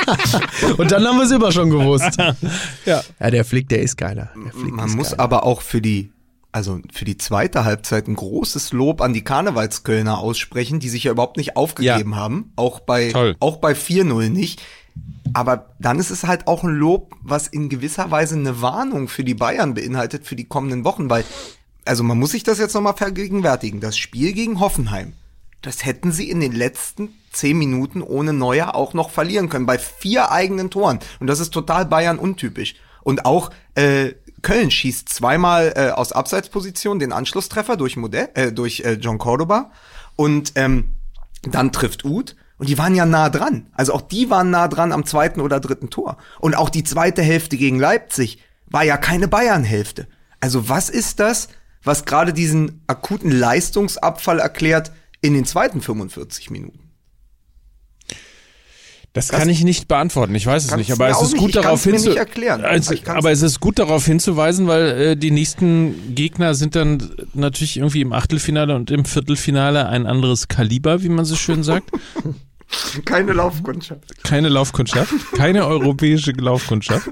[0.79, 2.17] Und dann haben wir es immer schon gewusst.
[2.87, 3.03] ja.
[3.19, 4.31] Ja, der Flick, der ist keiner.
[4.45, 5.23] Der Flick Man ist muss keiner.
[5.23, 6.13] aber auch für die,
[6.53, 11.11] also für die zweite Halbzeit ein großes Lob an die Karnevalskölner aussprechen, die sich ja
[11.13, 12.53] überhaupt nicht aufgegeben haben.
[12.55, 13.37] Auch bei, Toll.
[13.41, 14.63] auch bei 4-0 nicht.
[15.33, 19.25] Aber dann ist es halt auch ein Lob, was in gewisser Weise eine Warnung für
[19.25, 21.25] die Bayern beinhaltet für die kommenden Wochen, weil,
[21.85, 23.81] also man muss sich das jetzt nochmal vergegenwärtigen.
[23.81, 25.13] Das Spiel gegen Hoffenheim,
[25.63, 29.79] das hätten sie in den letzten zehn Minuten ohne Neuer auch noch verlieren können, bei
[29.79, 30.99] vier eigenen Toren.
[31.21, 32.75] Und das ist total Bayern untypisch.
[33.03, 38.81] Und auch äh, Köln schießt zweimal äh, aus Abseitsposition den Anschlusstreffer durch Modell, äh, durch
[38.81, 39.71] äh, John Cordoba.
[40.17, 40.91] Und ähm,
[41.43, 42.37] dann trifft Uth.
[42.61, 43.69] Und die waren ja nah dran.
[43.73, 46.19] Also auch die waren nah dran am zweiten oder dritten Tor.
[46.41, 48.37] Und auch die zweite Hälfte gegen Leipzig
[48.67, 50.09] war ja keine Bayern-Hälfte.
[50.41, 51.49] Also was ist das,
[51.83, 54.93] was gerade diesen akuten Leistungsabfall erklärt
[55.23, 56.91] in den zweiten 45 Minuten?
[59.15, 60.35] Das kann ich nicht beantworten.
[60.35, 62.63] Ich weiß es nicht, aber es ist gut darauf kann's mir hinzu nicht erklären.
[62.63, 67.79] Also, aber es ist gut darauf hinzuweisen, weil äh, die nächsten Gegner sind dann natürlich
[67.79, 71.91] irgendwie im Achtelfinale und im Viertelfinale ein anderes Kaliber, wie man so schön sagt.
[73.05, 74.23] Keine Laufkundschaft.
[74.25, 77.11] Keine Laufkundschaft, keine europäische Laufkundschaft.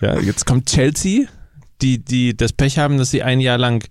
[0.00, 1.26] Ja, jetzt kommt Chelsea,
[1.82, 3.84] die die das Pech haben, dass sie ein Jahr lang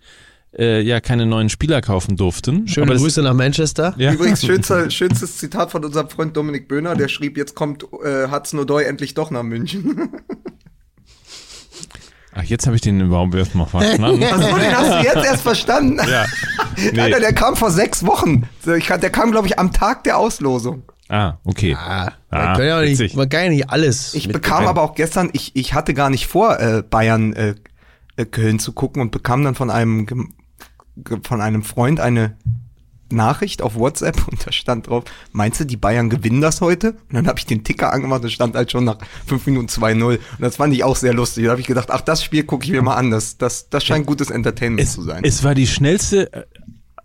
[0.58, 2.68] äh, ja keine neuen Spieler kaufen durften.
[2.68, 3.94] Schöne Aber das- Grüße nach Manchester.
[3.98, 4.14] Ja.
[4.14, 8.60] Übrigens, schönster, schönstes Zitat von unserem Freund Dominik Böhner, der schrieb, jetzt kommt äh, Hudson
[8.60, 10.10] O'Doy endlich doch nach München.
[12.38, 14.24] Ach, jetzt habe ich den überhaupt erst mal verstanden.
[14.24, 16.00] Achso, den hast du jetzt erst verstanden.
[16.10, 16.26] ja.
[16.92, 17.00] Nee.
[17.00, 18.50] Alter, der kam vor sechs Wochen.
[18.78, 20.84] Ich, der kam, glaube ich, am Tag der Auslosung.
[21.10, 21.76] Ah, okay.
[21.76, 24.14] Ah, Ah, man, kann ja nicht, man kann ja nicht alles.
[24.14, 27.56] Ich bekam aber auch gestern, ich, ich hatte gar nicht vor, äh, Bayern äh,
[28.18, 30.34] äh, Köln zu gucken und bekam dann von einem
[31.24, 32.38] von einem Freund eine
[33.12, 36.92] Nachricht auf WhatsApp und da stand drauf, meinst du, die Bayern gewinnen das heute?
[36.92, 40.04] Und dann habe ich den Ticker angemacht und stand halt schon nach fünf Minuten 2-0.
[40.04, 41.46] Und das fand ich auch sehr lustig.
[41.46, 43.12] Da habe ich gedacht, ach, das Spiel gucke ich mir mal an.
[43.12, 45.24] Das, das, das scheint gutes Entertainment es, zu sein.
[45.24, 46.46] es war die schnellste, äh,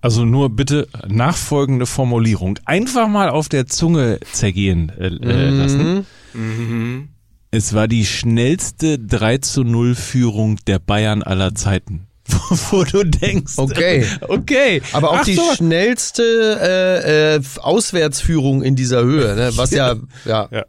[0.00, 2.58] also nur bitte nachfolgende Formulierung.
[2.64, 6.06] Einfach mal auf der Zunge zergehen äh, äh, lassen.
[7.50, 12.06] Es war die schnellste 3 zu 0 Führung der Bayern aller Zeiten.
[12.30, 14.06] Wo, wo du denkst, Okay.
[14.28, 14.82] okay.
[14.92, 15.42] Aber auch Ach die so.
[15.56, 16.22] schnellste
[16.62, 19.50] äh, äh, Auswärtsführung in dieser Höhe, ne?
[19.56, 20.64] was ja, ja, Ja.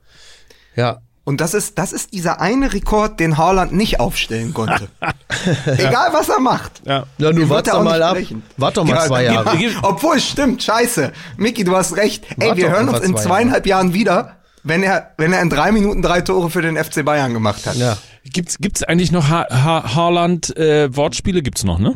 [0.75, 1.01] ja.
[1.31, 4.89] Und das ist, das ist dieser eine Rekord, den Haaland nicht aufstellen konnte.
[5.77, 6.81] Egal, was er macht.
[6.85, 7.05] Ja.
[7.19, 8.41] Ja, wird wart doch auch mal nicht ab.
[8.57, 9.33] Wart doch mal Ja, zwei ja.
[9.35, 9.57] Jahre.
[9.81, 11.13] Obwohl, stimmt, scheiße.
[11.37, 12.25] Micky, du hast recht.
[12.37, 15.49] Ey, Wart wir hören uns in zwei zweieinhalb Jahren wieder, wenn er, wenn er in
[15.49, 17.77] drei Minuten drei Tore für den FC Bayern gemacht hat.
[17.77, 17.97] Ja.
[18.25, 21.43] Gibt's, gibt's eigentlich noch ha ha Haaland äh, Wortspiele?
[21.43, 21.95] Gibt's noch, ne?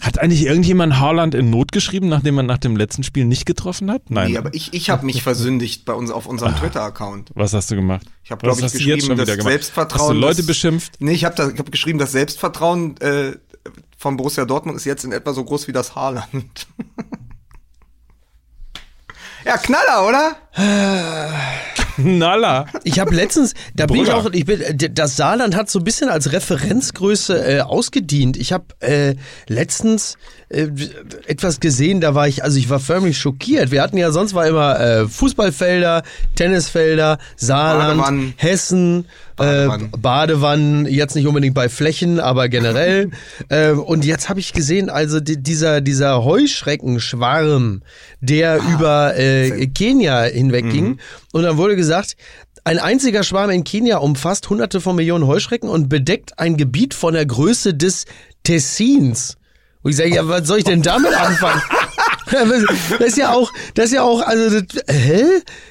[0.00, 3.90] Hat eigentlich irgendjemand Haaland in Not geschrieben, nachdem man nach dem letzten Spiel nicht getroffen
[3.90, 4.10] hat?
[4.10, 4.32] Nein.
[4.32, 7.30] Nee, aber ich, ich habe mich versündigt bei uns auf unserem Twitter-Account.
[7.34, 8.06] Was hast du gemacht?
[8.24, 9.42] Ich habe, glaube ich, geschrieben, dass gemacht?
[9.42, 10.08] Selbstvertrauen.
[10.08, 10.94] Hast du Leute das- beschimpft?
[11.00, 13.32] Nee, ich habe hab geschrieben, das Selbstvertrauen äh,
[13.98, 16.66] von Borussia Dortmund ist jetzt in etwa so groß wie das Haaland.
[19.44, 20.36] ja, Knaller, oder?
[21.96, 22.66] Nalla.
[22.84, 24.60] Ich habe letztens, da bin ich auch, ich bin,
[24.92, 28.36] das Saarland hat so ein bisschen als Referenzgröße äh, ausgedient.
[28.36, 29.14] Ich habe äh,
[29.48, 30.16] letztens
[30.52, 30.68] äh,
[31.26, 33.70] etwas gesehen, da war ich, also ich war förmlich schockiert.
[33.70, 36.02] Wir hatten ja sonst war immer äh, Fußballfelder,
[36.34, 38.32] Tennisfelder, Saarland, Badewanne.
[38.36, 39.86] Hessen, Badewannen.
[39.86, 43.10] Äh, Badewannen, jetzt nicht unbedingt bei Flächen, aber generell.
[43.48, 47.82] äh, und jetzt habe ich gesehen, also die, dieser, dieser Heuschreckenschwarm,
[48.20, 50.84] der ah, über äh, Kenia hinwegging.
[50.84, 50.98] Mhm.
[51.32, 52.16] Und dann wurde gesagt,
[52.64, 57.14] ein einziger Schwarm in Kenia umfasst hunderte von Millionen Heuschrecken und bedeckt ein Gebiet von
[57.14, 58.04] der Größe des
[58.44, 59.36] Tessins.
[59.82, 61.62] Und ich sage, ja, was soll ich denn damit anfangen?
[62.30, 65.24] Das ist ja auch, das ist ja auch, also, das, hä?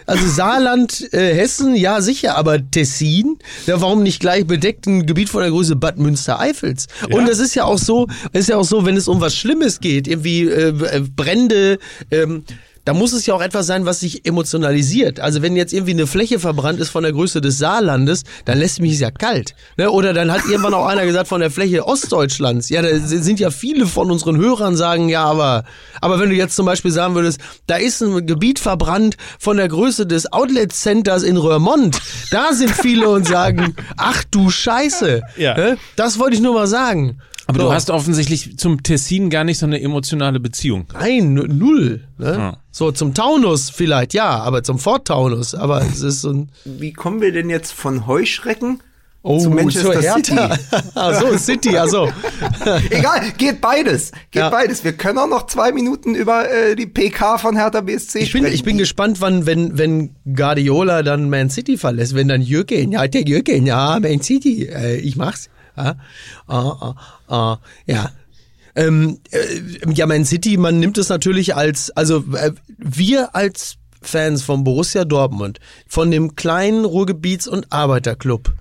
[0.05, 5.29] Also Saarland, äh, Hessen, ja sicher, aber Tessin, ja, warum nicht gleich bedeckt ein Gebiet
[5.29, 6.85] von der Größe Bad Münstereifels?
[7.09, 7.17] Ja.
[7.17, 9.79] Und das ist ja auch so, ist ja auch so, wenn es um was Schlimmes
[9.79, 11.79] geht, irgendwie äh, äh Brände,
[12.11, 12.43] ähm,
[12.85, 15.19] da muss es ja auch etwas sein, was sich emotionalisiert.
[15.19, 18.79] Also wenn jetzt irgendwie eine Fläche verbrannt ist von der Größe des Saarlandes, dann lässt
[18.79, 19.55] mich es ja kalt.
[19.77, 19.91] Ne?
[19.91, 22.69] Oder dann hat irgendwann auch einer gesagt von der Fläche Ostdeutschlands.
[22.69, 25.63] Ja, da sind ja viele von unseren Hörern sagen, ja, aber,
[26.01, 29.67] aber wenn du jetzt zum Beispiel sagen würdest, da ist ein Gebiet verbrannt von der
[29.67, 31.99] Größe des Outlet Centers in Röhrmond,
[32.31, 35.21] da sind viele und sagen, ach du Scheiße.
[35.37, 35.55] Ja.
[35.55, 35.77] Ne?
[35.95, 37.19] Das wollte ich nur mal sagen.
[37.51, 37.67] Aber so.
[37.67, 40.85] du hast offensichtlich zum Tessin gar nicht so eine emotionale Beziehung.
[40.93, 42.07] Nein, null.
[42.17, 42.31] Ne?
[42.37, 42.57] Ja.
[42.71, 45.53] So zum Taunus vielleicht, ja, aber zum Fort Taunus.
[45.53, 46.49] Aber es ist so ein.
[46.65, 48.81] Wie kommen wir denn jetzt von Heuschrecken
[49.23, 50.35] Oh, zu Manchester City.
[50.95, 52.11] Achso, City, also.
[52.89, 54.11] Egal, geht beides.
[54.31, 54.49] Geht ja.
[54.49, 54.83] beides.
[54.83, 58.41] Wir können auch noch zwei Minuten über äh, die PK von Hertha BSC ich bin,
[58.41, 58.55] sprechen.
[58.55, 63.07] Ich bin gespannt, wann, wenn, wenn Guardiola dann Man City verlässt, wenn dann Jürgen, ja,
[63.07, 65.49] der Jürgen, ja, Man City, äh, ich mach's.
[65.83, 65.95] Ja,
[66.47, 66.95] ah, ah,
[67.27, 68.11] ah, ja.
[68.73, 74.41] Ähm, äh, ja, Man City, man nimmt es natürlich als, also äh, wir als Fans
[74.41, 78.53] von Borussia Dortmund, von dem kleinen Ruhrgebiets- und Arbeiterclub.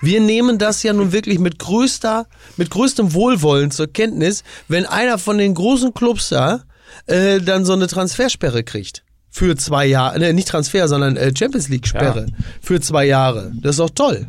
[0.00, 2.26] Wir nehmen das ja nun wirklich mit größter,
[2.56, 6.62] mit größtem Wohlwollen zur Kenntnis, wenn einer von den großen Clubs da
[7.06, 9.04] äh, dann so eine Transfersperre kriegt.
[9.30, 12.26] Für zwei Jahre, ne, nicht Transfer, sondern äh, Champions League-Sperre.
[12.28, 12.44] Ja.
[12.60, 13.52] Für zwei Jahre.
[13.60, 14.26] Das ist doch toll.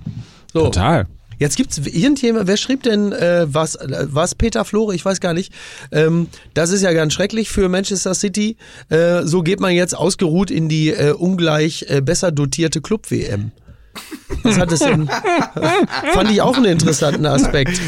[0.54, 0.66] So.
[0.66, 1.08] Total.
[1.40, 5.34] Jetzt gibt's irgendjemand, wer schrieb denn äh, was, äh, was Peter Flore, ich weiß gar
[5.34, 5.54] nicht.
[5.92, 8.58] Ähm, das ist ja ganz schrecklich für Manchester City.
[8.90, 13.52] Äh, so geht man jetzt ausgeruht in die äh, ungleich äh, besser dotierte Club-WM.
[14.44, 15.08] Was hat es denn?
[16.14, 17.80] Fand ich auch einen interessanten Aspekt.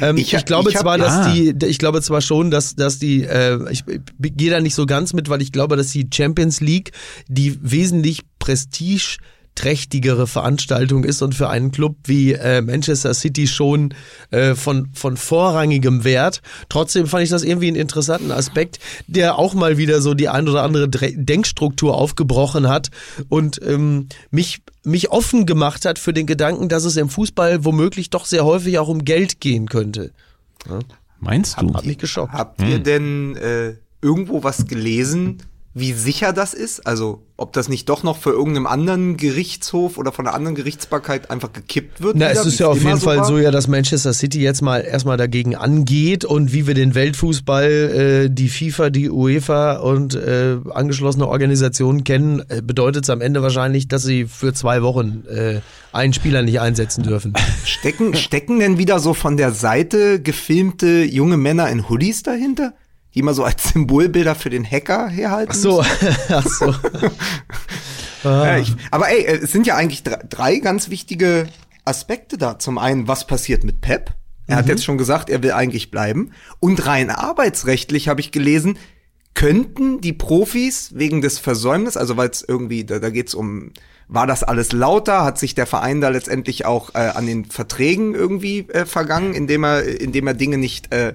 [0.00, 1.32] Ähm, ich, ich, glaube ich hab, zwar, dass ah.
[1.32, 4.02] die, ich glaube zwar schon, dass, dass die, äh, ich, ich
[4.36, 6.92] gehe da nicht so ganz mit, weil ich glaube, dass die Champions League
[7.26, 9.18] die wesentlich Prestige
[9.58, 13.92] trächtigere Veranstaltung ist und für einen Club wie äh, Manchester City schon
[14.30, 16.42] äh, von, von vorrangigem Wert.
[16.68, 18.78] Trotzdem fand ich das irgendwie einen interessanten Aspekt,
[19.08, 22.90] der auch mal wieder so die ein oder andere Denkstruktur aufgebrochen hat
[23.28, 28.10] und ähm, mich, mich offen gemacht hat für den Gedanken, dass es im Fußball womöglich
[28.10, 30.12] doch sehr häufig auch um Geld gehen könnte.
[30.68, 30.78] Ja.
[31.18, 31.74] Meinst du?
[31.74, 32.32] Hat mich geschockt.
[32.32, 32.84] Habt ihr hm.
[32.84, 35.38] denn äh, irgendwo was gelesen,
[35.78, 36.86] wie sicher das ist?
[36.86, 41.30] Also, ob das nicht doch noch für irgendeinem anderen Gerichtshof oder von einer anderen Gerichtsbarkeit
[41.30, 42.16] einfach gekippt wird?
[42.16, 43.24] Na, wieder, es ist ja auf jeden so Fall war?
[43.24, 47.70] so, ja, dass Manchester City jetzt mal erstmal dagegen angeht und wie wir den Weltfußball,
[47.70, 53.42] äh, die FIFA, die UEFA und äh, angeschlossene Organisationen kennen, äh, bedeutet es am Ende
[53.42, 55.60] wahrscheinlich, dass sie für zwei Wochen äh,
[55.92, 57.34] einen Spieler nicht einsetzen dürfen.
[57.64, 62.74] Stecken, stecken denn wieder so von der Seite gefilmte junge Männer in Hoodies dahinter?
[63.14, 65.52] Die immer so als Symbolbilder für den Hacker herhalten.
[65.52, 65.84] Ach so,
[66.28, 66.74] ach so.
[68.24, 71.48] ja, ich, aber ey, es sind ja eigentlich drei, drei, ganz wichtige
[71.84, 72.58] Aspekte da.
[72.58, 74.12] Zum einen, was passiert mit Pep?
[74.46, 74.58] Er mhm.
[74.58, 76.32] hat jetzt schon gesagt, er will eigentlich bleiben.
[76.60, 78.78] Und rein arbeitsrechtlich habe ich gelesen,
[79.34, 83.72] könnten die Profis wegen des Versäumnisses, also weil es irgendwie, da, da geht es um,
[84.08, 85.22] war das alles lauter?
[85.22, 89.64] Hat sich der Verein da letztendlich auch äh, an den Verträgen irgendwie äh, vergangen, indem
[89.64, 91.14] er, indem er Dinge nicht äh,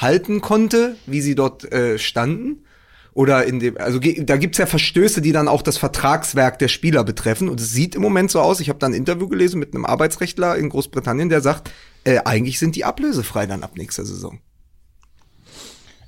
[0.00, 2.64] halten konnte, wie sie dort äh, standen.
[3.12, 7.02] Oder in dem, also da gibt's ja Verstöße, die dann auch das Vertragswerk der Spieler
[7.02, 7.48] betreffen.
[7.48, 9.84] Und es sieht im Moment so aus, ich habe da ein Interview gelesen mit einem
[9.84, 11.72] Arbeitsrechtler in Großbritannien, der sagt,
[12.04, 14.40] äh, eigentlich sind die ablösefrei dann ab nächster Saison.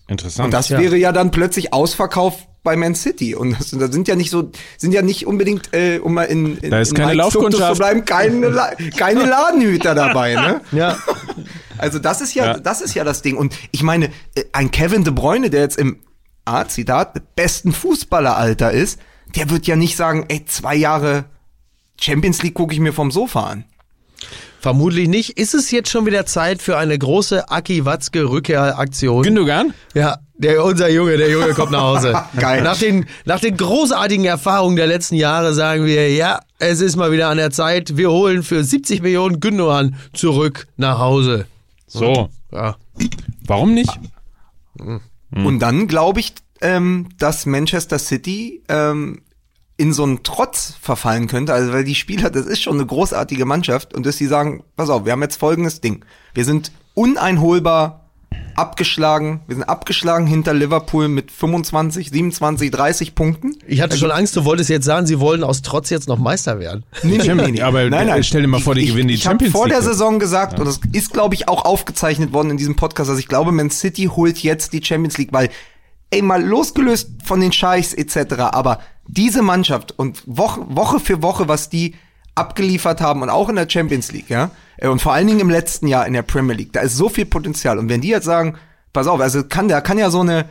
[0.07, 0.47] Interessant.
[0.47, 0.79] Und das ja.
[0.79, 3.35] wäre ja dann plötzlich Ausverkauf bei Man City.
[3.35, 6.59] Und das, das sind ja nicht so, sind ja nicht unbedingt, äh, um mal in,
[6.59, 7.75] in, da ist in keine Laufkundschaft.
[7.75, 8.51] zu bleiben, keine,
[8.97, 10.61] keine Ladenhüter dabei, ne?
[10.73, 10.99] Ja.
[11.79, 13.37] Also das ist ja, ja, das ist ja das Ding.
[13.37, 15.99] Und ich meine, äh, ein Kevin De Bruyne, der jetzt im,
[16.45, 19.01] ah, Zitat, besten Fußballeralter ist,
[19.35, 21.25] der wird ja nicht sagen, ey, zwei Jahre
[22.01, 23.65] Champions League gucke ich mir vom Sofa an.
[24.61, 25.39] Vermutlich nicht.
[25.39, 29.25] Ist es jetzt schon wieder Zeit für eine große Aki Watzke Rückkehraktion?
[29.25, 29.75] Gündogan?
[29.93, 32.23] Ja, der, unser Junge, der Junge kommt nach Hause.
[32.39, 32.63] Geil.
[32.63, 37.13] Nach den, nach den großartigen Erfahrungen der letzten Jahre sagen wir, ja, es ist mal
[37.13, 37.97] wieder an der Zeit.
[37.97, 41.47] Wir holen für 70 Millionen Gündogan zurück nach Hause.
[41.87, 42.29] So.
[42.53, 42.77] Ja.
[43.47, 43.99] Warum nicht?
[44.79, 45.01] Mhm.
[45.47, 49.23] Und dann glaube ich, ähm, dass Manchester City ähm,
[49.77, 51.53] in so einen Trotz verfallen könnte.
[51.53, 54.91] Also weil die Spieler, das ist schon eine großartige Mannschaft und dass sie sagen, pass
[54.91, 56.05] auf, wir haben jetzt folgendes Ding.
[56.35, 58.02] Wir sind uneinholbar
[58.55, 59.41] abgeschlagen.
[59.47, 63.57] Wir sind abgeschlagen hinter Liverpool mit 25, 27, 30 Punkten.
[63.67, 66.59] Ich hatte schon Angst, du wolltest jetzt sagen, sie wollen aus Trotz jetzt noch Meister
[66.59, 66.85] werden.
[67.03, 67.63] Nee, nee, nee, nee.
[67.63, 69.75] Aber stell dir mal vor, die ich, gewinnen die ich Champions Ich habe vor League.
[69.75, 73.19] der Saison gesagt, und das ist, glaube ich, auch aufgezeichnet worden in diesem Podcast, dass
[73.19, 75.49] ich glaube, Man City holt jetzt die Champions League, weil,
[76.11, 81.49] ey, mal losgelöst von den Scheichs etc., aber diese Mannschaft und Woche, Woche für Woche,
[81.49, 81.95] was die
[82.35, 84.51] abgeliefert haben und auch in der Champions League, ja,
[84.89, 87.27] und vor allen Dingen im letzten Jahr in der Premier League, da ist so viel
[87.27, 87.79] Potenzial.
[87.79, 88.57] Und wenn die jetzt sagen,
[88.93, 90.47] pass auf, also kann, da kann ja so eine,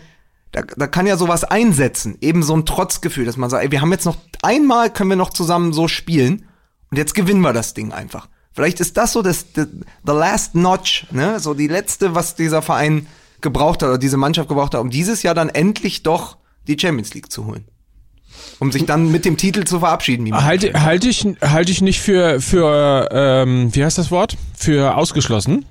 [0.52, 3.82] da, da kann ja sowas einsetzen, eben so ein Trotzgefühl, dass man sagt, ey, wir
[3.82, 6.46] haben jetzt noch einmal können wir noch zusammen so spielen
[6.90, 8.28] und jetzt gewinnen wir das Ding einfach.
[8.54, 9.66] Vielleicht ist das so das the,
[10.06, 13.08] the last notch, ne, so die letzte, was dieser Verein
[13.40, 17.14] gebraucht hat oder diese Mannschaft gebraucht hat, um dieses Jahr dann endlich doch die Champions
[17.14, 17.66] League zu holen.
[18.60, 20.34] Um sich dann mit dem Titel zu verabschieden.
[20.34, 24.38] Halte, halte, ich, halte ich nicht für, für ähm, wie heißt das Wort?
[24.56, 25.66] Für ausgeschlossen.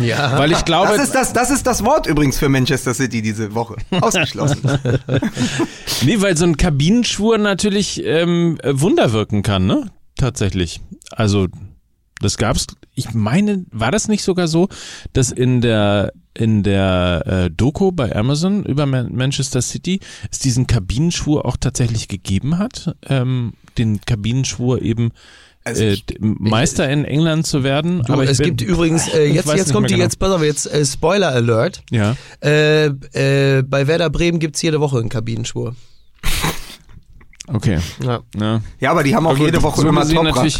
[0.00, 0.38] Ja.
[0.38, 3.54] Weil ich glaube, das ist das, das ist das Wort übrigens für Manchester City diese
[3.54, 3.76] Woche.
[3.90, 4.60] Ausgeschlossen.
[6.02, 9.90] nee, weil so ein Kabinenschwur natürlich ähm, Wunder wirken kann, ne?
[10.16, 10.80] Tatsächlich.
[11.10, 11.48] Also,
[12.20, 14.68] das gab's, ich meine, war das nicht sogar so,
[15.12, 20.66] dass in der in der äh, Doku bei Amazon über Man Manchester City es diesen
[20.66, 25.10] Kabinenschwur auch tatsächlich gegeben hat, ähm, den Kabinenschwur eben
[25.64, 28.02] Also äh, ich- Meister in England zu werden.
[28.06, 30.04] Du, aber es bin, gibt übrigens, äh, ich jetzt, jetzt kommt die, genau.
[30.04, 31.82] jetzt, pass auf, jetzt äh, Spoiler Alert.
[31.90, 32.16] ja.
[32.40, 35.74] Äh, äh, bei Werder Bremen gibt's jede Woche einen Kabinenschwur.
[37.48, 37.78] Okay.
[38.04, 38.20] Ja.
[38.38, 38.60] Ja.
[38.78, 40.52] Ja, aber die haben auch Aber gut, jede Woche so immer Toprak.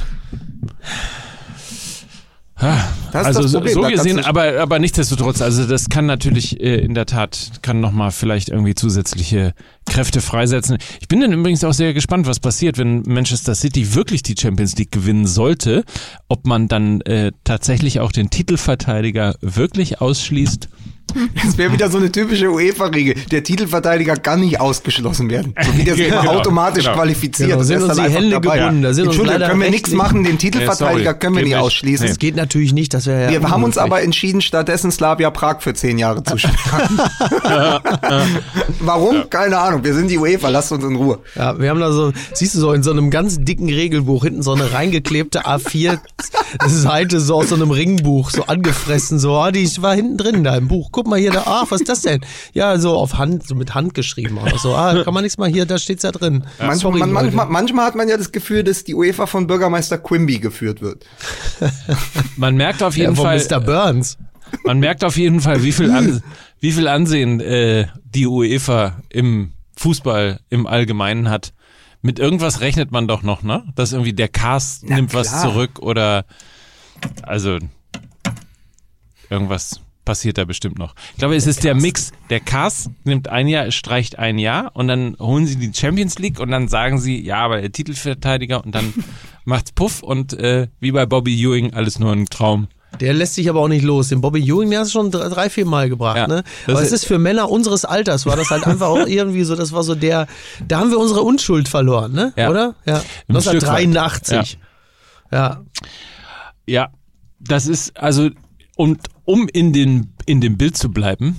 [3.12, 6.76] Das also das so, Problem, so gesehen, aber aber nichtsdestotrotz, also das kann natürlich äh,
[6.76, 9.54] in der Tat kann noch mal vielleicht irgendwie zusätzliche
[9.86, 10.78] Kräfte freisetzen.
[11.00, 14.76] Ich bin dann übrigens auch sehr gespannt, was passiert, wenn Manchester City wirklich die Champions
[14.76, 15.84] League gewinnen sollte,
[16.28, 20.68] ob man dann äh, tatsächlich auch den Titelverteidiger wirklich ausschließt.
[21.42, 23.14] Das wäre wieder so eine typische UEFA-Regel.
[23.30, 25.54] Der Titelverteidiger kann nicht ausgeschlossen werden.
[25.64, 26.96] So wie der sich Genau, immer automatisch genau.
[26.96, 27.50] qualifiziert.
[27.50, 28.58] Genau, sind uns dann die Hände dabei.
[28.58, 28.82] gebunden.
[28.82, 30.24] Da Entschuldigung, können wir nichts machen.
[30.24, 31.18] Den Nee, Titelverteidiger sorry.
[31.18, 32.04] können wir Geht nicht ausschließen.
[32.04, 32.10] Nee.
[32.10, 35.60] Das geht natürlich nicht, das wäre ja Wir haben uns aber entschieden, stattdessen Slavia Prag
[35.60, 36.54] für zehn Jahre zu spielen.
[38.80, 39.28] Warum?
[39.30, 39.84] Keine Ahnung.
[39.84, 41.18] Wir sind die UEFA, lasst uns in Ruhe.
[41.34, 44.42] Ja, wir haben da so, siehst du so, in so einem ganz dicken Regelbuch hinten
[44.42, 45.98] so eine reingeklebte A4
[46.66, 50.56] Seite so aus so einem Ringbuch, so angefressen, so, ah, die war hinten drin da
[50.56, 50.90] im Buch.
[50.98, 52.22] Guck mal hier, da, ach, was ist das denn?
[52.54, 54.36] Ja, so auf Hand, so mit Hand geschrieben.
[54.36, 56.44] auch so, ah, kann man nichts mal hier, da steht's ja drin.
[56.58, 59.96] Manchmal, Sorry, man, manchmal, manchmal hat man ja das Gefühl, dass die UEFA von Bürgermeister
[59.96, 61.06] Quimby geführt wird.
[62.36, 63.60] Man merkt auf ja, jeden von Fall, Mr.
[63.60, 64.18] Burns.
[64.64, 66.20] man merkt auf jeden Fall, wie viel, an,
[66.58, 71.52] wie viel Ansehen äh, die UEFA im Fußball im Allgemeinen hat.
[72.02, 73.62] Mit irgendwas rechnet man doch noch, ne?
[73.76, 75.42] Dass irgendwie der Cast Na nimmt was klar.
[75.42, 76.24] zurück oder
[77.22, 77.58] also
[79.30, 80.94] irgendwas passiert da bestimmt noch.
[81.12, 82.12] Ich glaube, es ist der Mix.
[82.30, 86.40] Der Cast nimmt ein Jahr, streicht ein Jahr und dann holen sie die Champions League
[86.40, 88.94] und dann sagen sie, ja, aber der Titelverteidiger und dann
[89.44, 92.68] macht's Puff und äh, wie bei Bobby Ewing alles nur ein Traum.
[93.00, 94.08] Der lässt sich aber auch nicht los.
[94.08, 96.42] Den Bobby Ewing, der hast du schon drei, vier Mal gebracht, Ja, ne?
[96.66, 99.56] das Aber es ist- für Männer unseres Alters, war das halt einfach auch irgendwie so,
[99.56, 100.26] das war so der,
[100.66, 102.32] da haben wir unsere Unschuld verloren, ne?
[102.34, 102.48] Ja.
[102.48, 102.74] Oder?
[102.86, 102.94] Ja.
[103.28, 103.84] Ein Stück weit.
[103.86, 104.58] 1983.
[105.30, 105.60] Ja.
[106.66, 106.88] Ja,
[107.40, 108.30] das ist also
[108.76, 111.36] und um in den in dem Bild zu bleiben.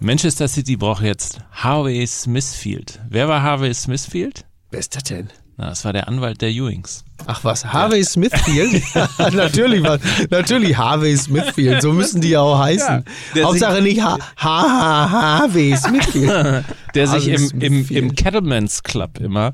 [0.00, 3.00] Manchester City braucht jetzt Harvey Smithfield.
[3.10, 4.46] Wer war Harvey Smithfield?
[4.70, 5.28] Wer ist das denn?
[5.58, 7.04] Na, das war der Anwalt der Ewings.
[7.26, 8.82] Ach was, Harvey Smithfield?
[8.94, 13.04] Ja, natürlich, was, natürlich Harvey Smithfield, so müssen die ja auch heißen.
[13.34, 16.64] der Hauptsache nicht ha, ha, ha, Harvey Smithfield.
[16.94, 17.90] Der sich im, im, Smithfield.
[17.90, 19.52] im Cattleman's Club immer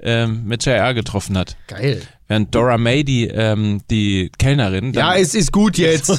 [0.00, 1.56] ähm, mit JR getroffen hat.
[1.68, 2.02] Geil.
[2.32, 6.18] Während Dora May, die, ähm, die Kellnerin, Ja, es ist gut jetzt.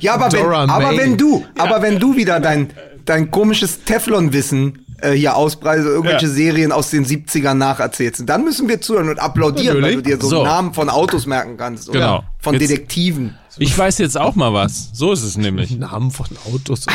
[0.00, 0.98] Ja, aber wenn, Dora aber May.
[0.98, 2.70] wenn du, aber wenn du wieder dein,
[3.04, 6.32] dein komisches Teflon-Wissen äh, hier ausbreitest, irgendwelche Ja.
[6.32, 10.18] Serien aus den 70ern nacherzählst, dann müssen wir zuhören und applaudieren, weil du Natürlich.
[10.20, 10.44] dir so, So.
[10.44, 11.88] Namen von Autos merken kannst.
[11.88, 12.24] Oder Genau.
[12.38, 13.36] Von Jetzt- Detektiven.
[13.58, 14.90] ich weiß jetzt auch mal was.
[14.92, 15.70] So ist es nämlich.
[15.78, 16.86] Namen von Autos.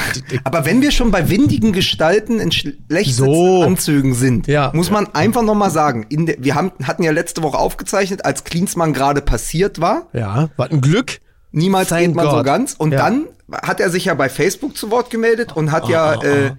[0.44, 3.64] Aber wenn wir schon bei windigen Gestalten in schlecht So.
[3.64, 4.72] Anzügen sind, Ja.
[4.74, 8.26] muss man einfach noch mal sagen, in der, wir haben, hatten ja letzte Woche aufgezeichnet,
[8.26, 10.08] als Klinsmann gerade passiert war.
[10.14, 11.20] Ja, was ein Glück.
[11.52, 12.46] Niemals Thank geht man so God.
[12.46, 12.74] ganz.
[12.78, 12.98] Und Ja.
[12.98, 13.28] dann
[13.64, 16.52] hat er sich ja bei Facebook zu Wort gemeldet und hat Oh, ja, äh,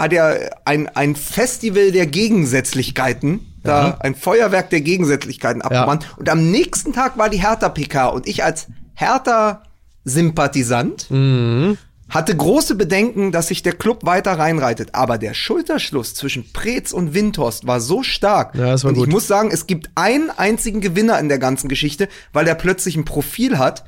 [0.00, 0.34] hat ja
[0.64, 6.06] ein, ein Festival der Gegensätzlichkeiten, da ein Feuerwerk der Gegensätzlichkeiten abgebrannt.
[6.16, 11.76] Und am nächsten Tag war die Hertha-PK und ich als Hertha-Sympathisant Mhm.
[12.08, 14.94] hatte große Bedenken, dass sich der Club weiter reinreitet.
[14.94, 18.54] Aber der Schulterschluss zwischen Preetz und Windhorst war so stark.
[18.56, 19.06] Ja, war und gut.
[19.06, 22.96] ich muss sagen, es gibt einen einzigen Gewinner in der ganzen Geschichte, weil er plötzlich
[22.96, 23.84] ein Profil hat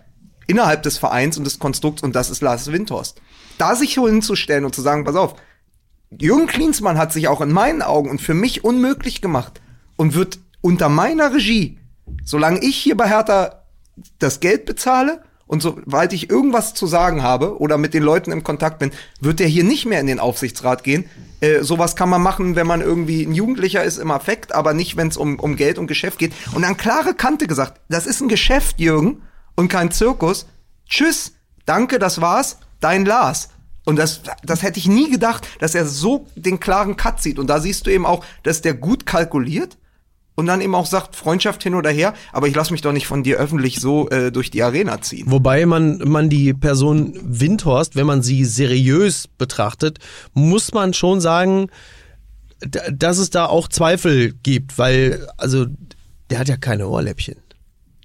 [0.47, 3.21] innerhalb des Vereins und des Konstrukts und das ist Lars Windhorst.
[3.59, 5.35] Da sich so hinzustellen und zu sagen, pass auf,
[6.19, 9.61] Jürgen Klinsmann hat sich auch in meinen Augen und für mich unmöglich gemacht
[9.97, 11.79] und wird unter meiner Regie,
[12.25, 13.63] solange ich hier bei Hertha
[14.19, 18.43] das Geld bezahle und sobald ich irgendwas zu sagen habe oder mit den Leuten im
[18.45, 18.91] Kontakt bin,
[19.21, 21.05] wird der hier nicht mehr in den Aufsichtsrat gehen.
[21.41, 24.97] Äh, sowas kann man machen, wenn man irgendwie ein Jugendlicher ist im Affekt, aber nicht,
[24.97, 26.33] wenn es um, um Geld und Geschäft geht.
[26.55, 29.23] Und dann klare Kante gesagt, das ist ein Geschäft, Jürgen,
[29.55, 30.47] und kein Zirkus.
[30.89, 31.33] Tschüss,
[31.67, 33.51] danke, das war's, dein Lars.
[33.85, 37.39] Und das, das hätte ich nie gedacht, dass er so den klaren Cut sieht.
[37.39, 39.77] Und da siehst du eben auch, dass der gut kalkuliert
[40.35, 43.07] und dann eben auch sagt, Freundschaft hin oder her, aber ich lass mich doch nicht
[43.07, 45.31] von dir öffentlich so äh, durch die Arena ziehen.
[45.31, 49.99] Wobei man, man die Person Windhorst, wenn man sie seriös betrachtet,
[50.33, 51.69] muss man schon sagen,
[52.61, 55.67] dass es da auch Zweifel gibt, weil, also,
[56.31, 57.37] der hat ja keine Ohrläppchen.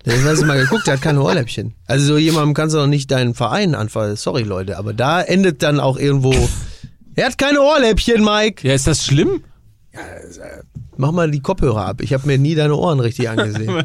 [0.08, 1.74] Ich hast du mal geguckt, der hat keine Ohrläppchen.
[1.86, 4.16] Also so jemandem kannst du doch nicht deinen Verein anfallen.
[4.16, 6.34] Sorry, Leute, aber da endet dann auch irgendwo.
[7.16, 8.66] Er hat keine Ohrläppchen, Mike.
[8.68, 9.44] Ja, ist das schlimm?
[10.96, 12.02] Mach mal die Kopfhörer ab.
[12.02, 13.70] Ich habe mir nie deine Ohren richtig angesehen.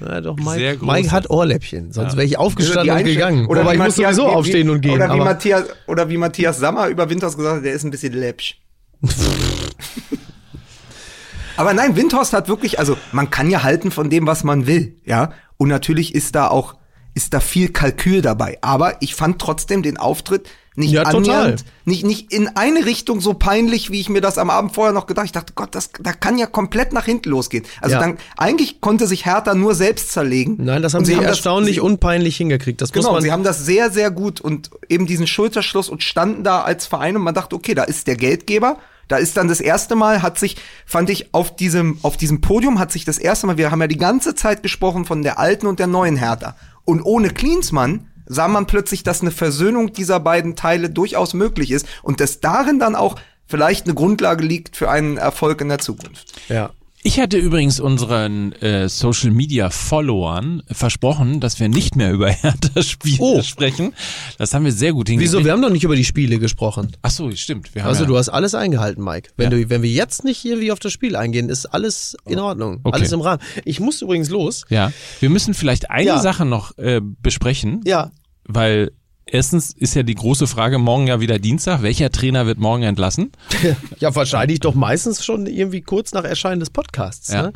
[0.00, 0.84] Ja, doch, Sehr Mike.
[0.84, 1.92] Mike hat Ohrläppchen.
[1.92, 3.46] Sonst wäre ich aufgestanden Die und gegangen.
[3.46, 4.92] Oder wie ich muss Matthias- sowieso wie- aufstehen und gehen.
[4.94, 7.90] Oder wie, aber Matthias, oder wie Matthias Sammer über Windhorst gesagt hat, der ist ein
[7.90, 8.56] bisschen läppsch.
[11.58, 14.96] aber nein, Windhorst hat wirklich, also man kann ja halten von dem, was man will,
[15.04, 15.32] ja.
[15.58, 16.74] Und natürlich ist da auch,
[17.14, 18.58] ist da viel Kalkül dabei.
[18.62, 23.34] Aber ich fand trotzdem den Auftritt nicht Ja, annähernd, nicht, nicht in eine Richtung so
[23.34, 25.26] peinlich, wie ich mir das am Abend vorher noch gedacht.
[25.26, 27.64] Ich dachte, Gott, das, da kann ja komplett nach hinten losgehen.
[27.80, 28.00] Also Ja.
[28.00, 30.56] dann, eigentlich konnte sich Hertha nur selbst zerlegen.
[30.60, 32.80] Nein, das haben sie, das- erstaunlich sie- unpeinlich hingekriegt.
[32.80, 33.22] Das muss Genau, man.
[33.22, 37.16] sie haben das sehr, sehr gut und eben diesen Schulterschluss und standen da als Verein
[37.16, 38.78] und man dachte, okay, da ist der Geldgeber.
[39.08, 40.56] Da ist dann das erste Mal, hat sich,
[40.86, 43.86] fand ich, auf diesem, auf diesem Podium hat sich das erste Mal, wir haben ja
[43.86, 46.56] die ganze Zeit gesprochen von der alten und der neuen Hertha.
[46.84, 51.86] Und ohne Klinsmann sah man plötzlich, dass eine Versöhnung dieser beiden Teile durchaus möglich ist
[52.02, 56.34] und dass darin dann auch vielleicht eine Grundlage liegt für einen Erfolg in der Zukunft.
[56.48, 56.70] ja.
[57.08, 62.82] Ich hatte übrigens unseren äh, Social Media Followern versprochen, dass wir nicht mehr über Hertha
[62.82, 63.40] Spiele Oh.
[63.42, 63.94] sprechen.
[64.36, 65.32] Das haben wir sehr gut hingekriegt.
[65.32, 65.42] Wieso?
[65.42, 66.92] Wir haben doch nicht über die Spiele gesprochen.
[67.00, 67.70] Ach so, stimmt.
[67.82, 69.30] Also ja, du hast alles eingehalten, Mike.
[69.38, 69.56] Wenn, Ja.
[69.58, 72.80] du, wenn wir jetzt nicht hier wie auf das Spiel eingehen, ist alles in Ordnung.
[72.84, 72.98] Okay.
[72.98, 73.40] Alles im Rahmen.
[73.64, 74.66] Ich muss übrigens los.
[74.68, 76.18] ja, wir müssen vielleicht eine Ja.
[76.20, 78.10] Sache noch äh, besprechen, Ja.
[78.44, 78.92] weil
[79.30, 83.32] erstens ist ja die große Frage, morgen ja wieder Dienstag, welcher Trainer wird morgen entlassen?
[84.00, 87.32] Ja, wahrscheinlich doch meistens schon irgendwie kurz nach Erscheinen des Podcasts.
[87.32, 87.42] Ja.
[87.42, 87.52] Ne?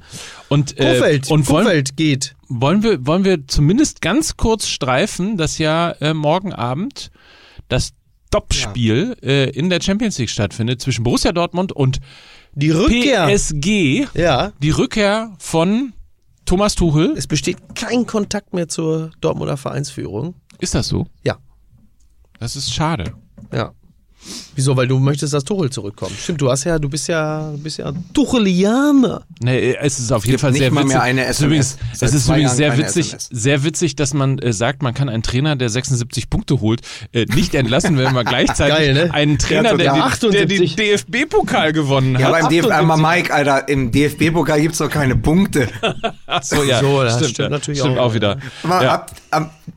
[0.48, 2.34] Und, äh, Kofeld, und wollen, Kofeld geht.
[2.48, 7.10] wollen, wir, wollen wir zumindest ganz kurz streifen, dass ja äh, morgen Abend
[7.68, 7.92] das
[8.30, 12.00] Topspiel äh, in der Champions League stattfindet zwischen Borussia Dortmund und
[12.54, 13.26] Die Rückkehr.
[13.26, 14.06] PSG.
[14.14, 14.52] ja.
[14.60, 15.92] Die Rückkehr von
[16.44, 17.14] Thomas Tuchel.
[17.16, 20.34] Es besteht kein Kontakt mehr zur Dortmunder Vereinsführung.
[20.58, 21.06] Ist das so?
[21.24, 21.38] Ja.
[22.43, 23.12] Das ist schade.
[23.55, 23.70] Ja.
[24.55, 24.76] Wieso?
[24.76, 26.12] Weil du möchtest, dass Tuchel zurückkommt.
[26.16, 29.22] Stimmt, du hast ja, du bist ja, du bist ja Tuchelianer.
[29.40, 30.95] Nee, es ist auf jeden gibt Fall sehr mal witzig.
[30.95, 33.28] mehr eine es ist übrigens, es ist übrigens sehr witzig, SMS.
[33.32, 36.82] sehr witzig, dass man äh, sagt, man kann einen Trainer, der 76 Punkte holt,
[37.12, 39.14] äh, nicht entlassen, wenn man gleichzeitig Geil, ne?
[39.14, 40.76] einen Trainer, der, Ja, die, der den 78.
[40.76, 42.32] DFB-Pokal gewonnen Ja, hat.
[42.32, 42.72] beim DFB, 78.
[42.72, 45.68] aber Mike, Alter, im DFB-Pokal gibt's doch keine Punkte.
[46.26, 47.49] Ach so, ja, So, das stimmt, stimmt ja.
[47.49, 48.11] natürlich stimmt auch.
[48.11, 48.38] auch wieder.
[48.62, 48.95] Aber Ja.
[48.95, 49.21] ab, am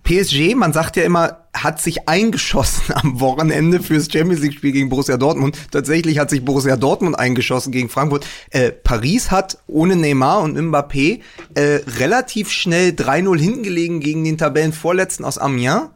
[0.04, 4.90] PSG, man sagt ja immer, hat sich eingeschossen am Wochenende fürs Champions League Spiel gegen
[4.90, 5.58] Borussia Dortmund.
[5.72, 8.26] Tatsächlich hat sich Borussia Dortmund eingeschossen gegen Frankfurt.
[8.50, 11.22] Äh, Paris hat ohne Neymar und Mbappé
[11.56, 11.62] äh,
[12.00, 15.90] relativ schnell 3-0 hinten gelegen gegen den Tabellenvorletzten aus Amiens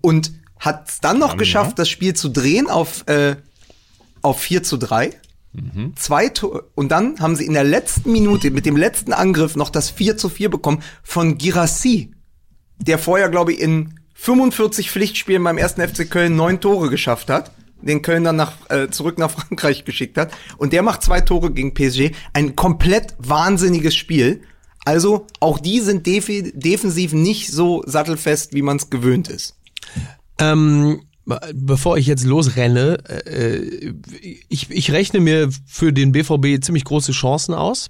[0.00, 3.36] und hat es dann noch geschafft, das Spiel zu drehen auf, äh,
[4.22, 5.10] auf 4 zu 3.
[5.94, 9.70] Zwei Tor und dann haben sie in der letzten Minute mit dem letzten Angriff noch
[9.70, 12.10] das 4 zu 4 bekommen von Girassi,
[12.86, 17.52] der vorher, glaube ich, in 45 Pflichtspielen beim ersten FC Köln neun Tore geschafft hat,
[17.82, 20.32] den Köln dann nach, äh, zurück nach Frankreich geschickt hat.
[20.56, 22.12] Und der macht zwei Tore gegen PSG.
[22.32, 24.42] Ein komplett wahnsinniges Spiel.
[24.84, 29.56] Also auch die sind defi defensiv nicht so sattelfest, wie man es gewöhnt ist.
[30.38, 31.00] Ähm,
[31.54, 33.94] bevor ich jetzt losrenne, äh,
[34.48, 37.88] ich, ich rechne mir für den BVB ziemlich große Chancen aus.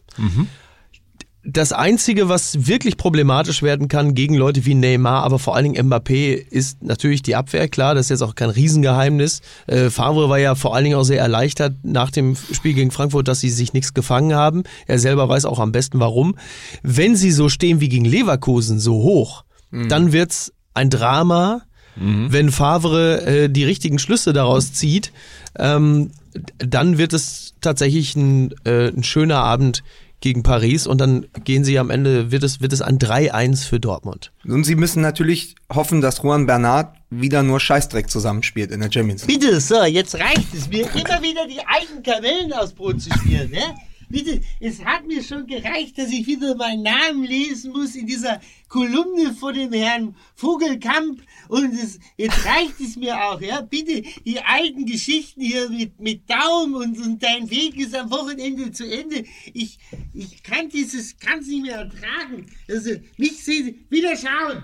[1.46, 5.90] Das Einzige, was wirklich problematisch werden kann gegen Leute wie Neymar, aber vor allen Dingen
[5.90, 7.68] Mbappé, ist natürlich die Abwehr.
[7.68, 9.42] Klar, das ist jetzt auch kein Riesengeheimnis.
[9.66, 13.28] Äh, Favre war ja vor allen Dingen auch sehr erleichtert nach dem Spiel gegen Frankfurt,
[13.28, 14.62] dass sie sich nichts gefangen haben.
[14.86, 16.36] Er selber weiß auch am besten warum.
[16.82, 21.62] Wenn sie so stehen wie gegen Leverkusen, so hoch, dann wird's ein Drama.
[21.96, 25.12] wenn Favre äh, die richtigen Schlüsse daraus zieht,
[25.56, 26.10] ähm,
[26.58, 29.84] dann wird es tatsächlich ein, äh, ein schöner Abend
[30.24, 33.78] gegen Paris und dann gehen sie am Ende, wird es, wird es ein 3-1 für
[33.78, 34.32] Dortmund.
[34.48, 39.26] Und sie müssen natürlich hoffen, dass Juan Bernat wieder nur Scheißdreck zusammenspielt in der Champions
[39.26, 39.38] League.
[39.38, 43.50] Bitte, so, jetzt reicht es mir, immer wieder die alten Kamellen aufs Brot zu spielen,
[43.50, 43.74] ne?
[44.14, 48.40] Bitte, es hat mir schon gereicht, dass ich wieder meinen Namen lesen muss in dieser
[48.68, 51.20] Kolumne von dem Herrn Vogelkamp.
[51.48, 53.62] Und es, jetzt reicht es mir auch, ja?
[53.62, 58.70] Bitte, die alten Geschichten hier mit, mit Daum und, und dein Weg ist am Wochenende
[58.70, 59.24] zu Ende.
[59.52, 59.80] Ich,
[60.12, 62.46] ich kann dieses, kann es nicht mehr ertragen.
[62.68, 64.62] Also, mich sehen, wieder schauen.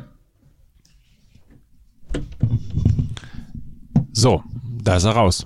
[4.13, 4.45] So,
[4.85, 5.45] da ist er raus.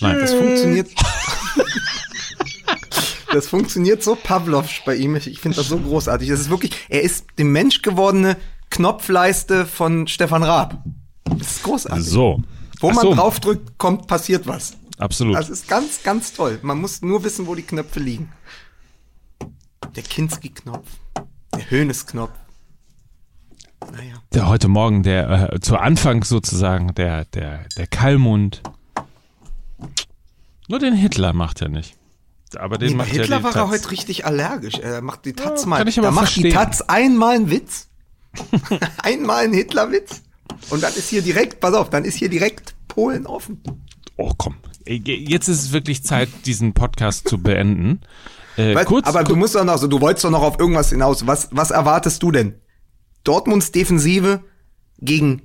[0.00, 0.90] Nein, Das funktioniert.
[3.32, 5.16] Das funktioniert so Pavlovsch bei ihm.
[5.16, 6.28] Ich finde das so großartig.
[6.28, 8.36] Das ist wirklich, er ist die menschgewordene
[8.70, 10.82] Knopfleiste von Stefan Raab.
[11.24, 12.04] Das ist großartig.
[12.04, 12.42] so.
[12.80, 14.76] Wo man so, draufdrückt, kommt, passiert was.
[14.98, 15.36] Absolut.
[15.36, 16.58] Das ist ganz, ganz toll.
[16.62, 18.32] Man muss nur wissen, wo die Knöpfe liegen.
[19.96, 20.88] Der Kinski-Knopf,
[21.54, 22.32] der Hönes-Knopf.
[23.92, 24.14] Naja.
[24.32, 28.62] Der heute Morgen, der äh, zu Anfang sozusagen, der, der, der Kallmund.
[30.68, 31.96] Nur den Hitler macht er nicht.
[32.56, 33.70] Aber den Nee, macht Hitler ja war er Taz.
[33.70, 34.74] heute richtig allergisch.
[34.78, 35.78] Er macht die Taz Ja, mal.
[35.78, 36.48] kann ich da macht die.
[36.50, 37.88] Taz einmal einen Witz.
[39.02, 40.22] einmal einen Hitler-Witz.
[40.70, 43.60] Und dann ist hier direkt, pass auf, dann ist hier direkt Polen offen.
[44.16, 44.56] Oh komm,
[44.86, 48.00] jetzt ist es wirklich Zeit, diesen Podcast zu beenden.
[48.56, 50.90] Äh, Weißt, kurz, aber du musst doch noch so, du wolltest doch noch auf irgendwas
[50.90, 51.26] hinaus.
[51.26, 52.54] Was, was erwartest du denn?
[53.24, 54.42] Dortmunds Defensive
[54.98, 55.42] gegen,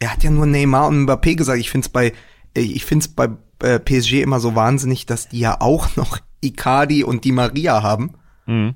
[0.00, 1.58] er hat ja nur Neymar und Mbappé gesagt.
[1.58, 2.12] Ich find's bei,
[2.54, 3.28] ich find's bei
[3.60, 8.12] äh, PSG immer so wahnsinnig, dass die ja auch noch Icardi und Di Maria haben.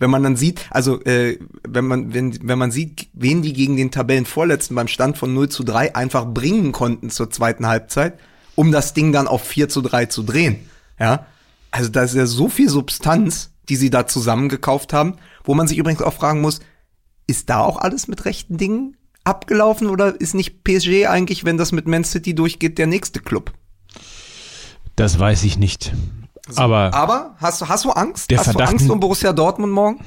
[0.01, 3.77] Wenn man dann sieht, also äh, wenn man wenn wenn man sieht, wen die gegen
[3.77, 8.19] den Tabellenvorletzten beim Stand von 0 zu 3 einfach bringen konnten zur zweiten Halbzeit,
[8.57, 10.57] um das Ding dann auf 4 zu 3 zu drehen.
[10.99, 11.27] Ja,
[11.71, 15.79] also da ist ja so viel Substanz, die sie da zusammengekauft haben, wo man sich
[15.79, 16.59] übrigens auch fragen muss,
[17.29, 21.71] ist da auch alles mit rechten Dingen abgelaufen oder ist nicht PSG eigentlich, wenn das
[21.71, 23.53] mit Man City durchgeht, der nächste Club?
[25.01, 25.93] Das weiß ich nicht.
[26.57, 28.31] Aber Aber hast du hast du Angst?
[28.31, 30.05] Der hast du Verdacht- Angst um Borussia Dortmund morgen?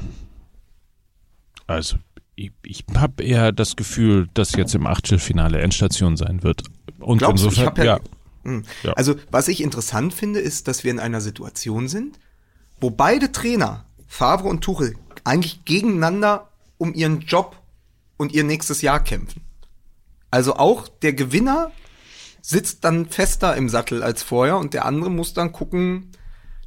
[1.67, 1.97] also
[2.35, 6.63] ich, ich habe eher das Gefühl, dass jetzt im Achtelfinale Endstation sein wird.
[6.99, 7.49] Und Glaubst du?
[7.49, 7.99] Insofern, ja- ja,
[8.43, 8.63] Hm.
[8.83, 8.93] Ja.
[8.93, 12.19] Also, was ich interessant finde, ist, dass wir in einer Situation sind,
[12.81, 17.55] wo beide Trainer, Favre und Tuchel, eigentlich gegeneinander um ihren Job
[18.17, 19.41] und ihr nächstes Jahr kämpfen.
[20.29, 21.71] Also auch der Gewinner
[22.45, 26.11] sitzt dann fester im Sattel als vorher und der andere muss dann gucken,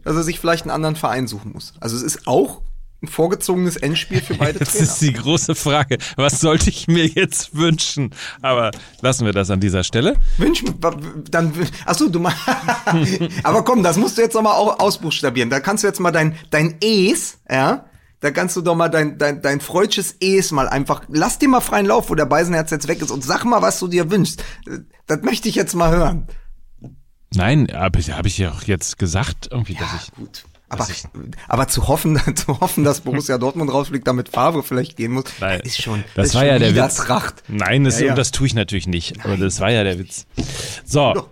[0.02, 1.74] dass er sich vielleicht einen anderen Verein suchen muss.
[1.80, 2.62] Also es ist auch
[3.02, 4.84] ein vorgezogenes Endspiel für beide Das Trainer.
[4.84, 5.98] ist die große Frage.
[6.16, 8.14] Was sollte ich mir jetzt wünschen?
[8.40, 8.70] Aber
[9.02, 10.16] lassen wir das an dieser Stelle.
[10.38, 10.64] Wünsch,
[11.30, 11.52] dann,
[11.84, 12.32] ach so, du mal,
[13.42, 15.50] aber komm, das musst du jetzt noch mal au- ausbuchstabieren.
[15.50, 17.84] Da kannst du jetzt mal dein, dein Es, ja,
[18.20, 21.60] da kannst du doch mal dein, dein, dein freudsches Es mal einfach, lass dir mal
[21.60, 24.42] freien Lauf, wo der Beisenherz jetzt weg ist und sag mal, was du dir wünschst.
[25.06, 26.26] Das möchte ich jetzt mal hören.
[27.34, 30.12] Nein, aber habe ich ja auch jetzt gesagt, irgendwie, dass ich.
[30.12, 30.44] Gut.
[30.68, 30.86] Aber,
[31.46, 35.60] aber zu hoffen, zu hoffen, dass Borussia Dortmund rausfliegt, damit Favre vielleicht gehen muss, Nein,
[35.60, 36.96] ist schon, das ist war ja der Witz.
[36.96, 37.44] Tracht.
[37.48, 38.14] Nein, das, Ja, ja.
[38.14, 39.24] das tue ich natürlich nicht.
[39.24, 40.26] Aber das war ja der Witz.
[40.84, 41.28] So, Doch.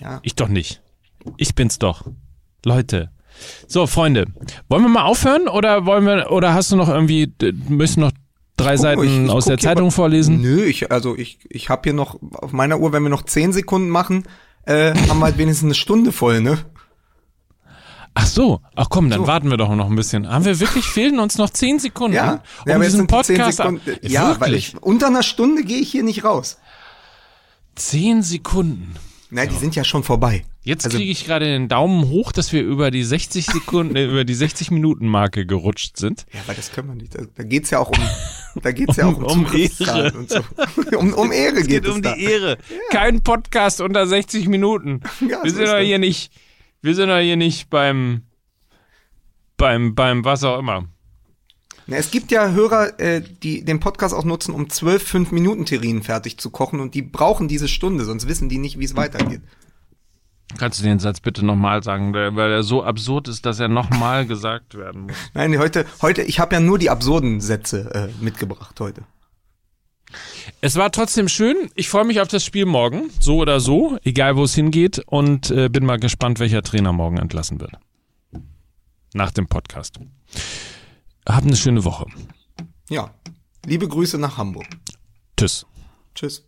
[0.00, 0.20] Ja.
[0.22, 0.80] ich doch nicht.
[1.36, 2.06] Ich bin's doch.
[2.64, 3.10] Leute.
[3.66, 4.26] So, Freunde,
[4.68, 7.32] wollen wir mal aufhören oder wollen wir oder hast du noch irgendwie
[7.68, 8.12] müssen noch
[8.56, 10.40] drei Guck mal, Seiten ich- ich aus der Zeitung mal- vorlesen?
[10.40, 13.52] Nö, ich, also ich, ich habe hier noch auf meiner Uhr, wenn wir noch zehn
[13.52, 14.24] Sekunden machen,
[14.66, 16.58] äh, haben wir halt wenigstens eine Stunde voll, ne?
[18.14, 19.26] Ach so, ach komm, dann So.
[19.28, 20.28] warten wir doch noch ein bisschen.
[20.28, 23.80] Haben wir wirklich fehlen uns noch zehn Sekunden, Ja, um ja diesen Podcast Sekunden.
[24.02, 24.74] Ja, weil wirklich?
[24.74, 26.58] ich, unter einer Stunde gehe ich hier nicht raus.
[27.76, 28.94] Zehn Sekunden.
[29.30, 30.44] Nein, die sind ja schon vorbei.
[30.62, 34.06] Jetzt Also- kriege ich gerade den Daumen hoch, dass wir über die 60 Sekunden, äh,
[34.06, 36.24] über die 60 Minuten Marke gerutscht sind.
[36.32, 37.14] Ja, weil das können wir nicht.
[37.14, 40.12] Da, da geht's ja auch um, da geht's ja auch um, Um- um Ehre.
[40.18, 40.40] und so.
[40.98, 42.14] Um, um Ehre geht, es da.
[42.14, 42.56] Ehre.
[42.90, 45.00] Kein Podcast unter 60 Minuten.
[45.20, 46.32] Ja, wir so sind doch hier nicht,
[46.80, 48.22] wir sind doch hier nicht beim,
[49.56, 50.86] beim, beim was auch immer.
[51.90, 55.64] Na, es gibt ja Hörer, äh, die den Podcast auch nutzen, um zwölf fünf minuten
[55.64, 58.94] terrinen fertig zu kochen und die brauchen diese Stunde, sonst wissen die nicht, wie es
[58.94, 59.40] weitergeht.
[60.58, 64.26] Kannst du den Satz bitte nochmal sagen, weil er so absurd ist, dass er nochmal
[64.28, 65.16] gesagt werden muss.
[65.32, 69.04] Nein, heute, heute, ich habe ja nur die absurden Sätze äh, mitgebracht heute.
[70.60, 71.70] Es war trotzdem schön.
[71.74, 75.50] Ich freue mich auf das Spiel morgen, so oder so, egal wo es hingeht, und
[75.50, 77.72] äh, bin mal gespannt, welcher Trainer morgen entlassen wird.
[79.14, 79.98] Nach dem Podcast.
[81.28, 82.06] Habt eine schöne Woche.
[82.88, 83.10] Ja.
[83.66, 84.66] Liebe Grüße nach Hamburg.
[85.36, 85.66] Tschüss.
[86.14, 86.46] Tschüss.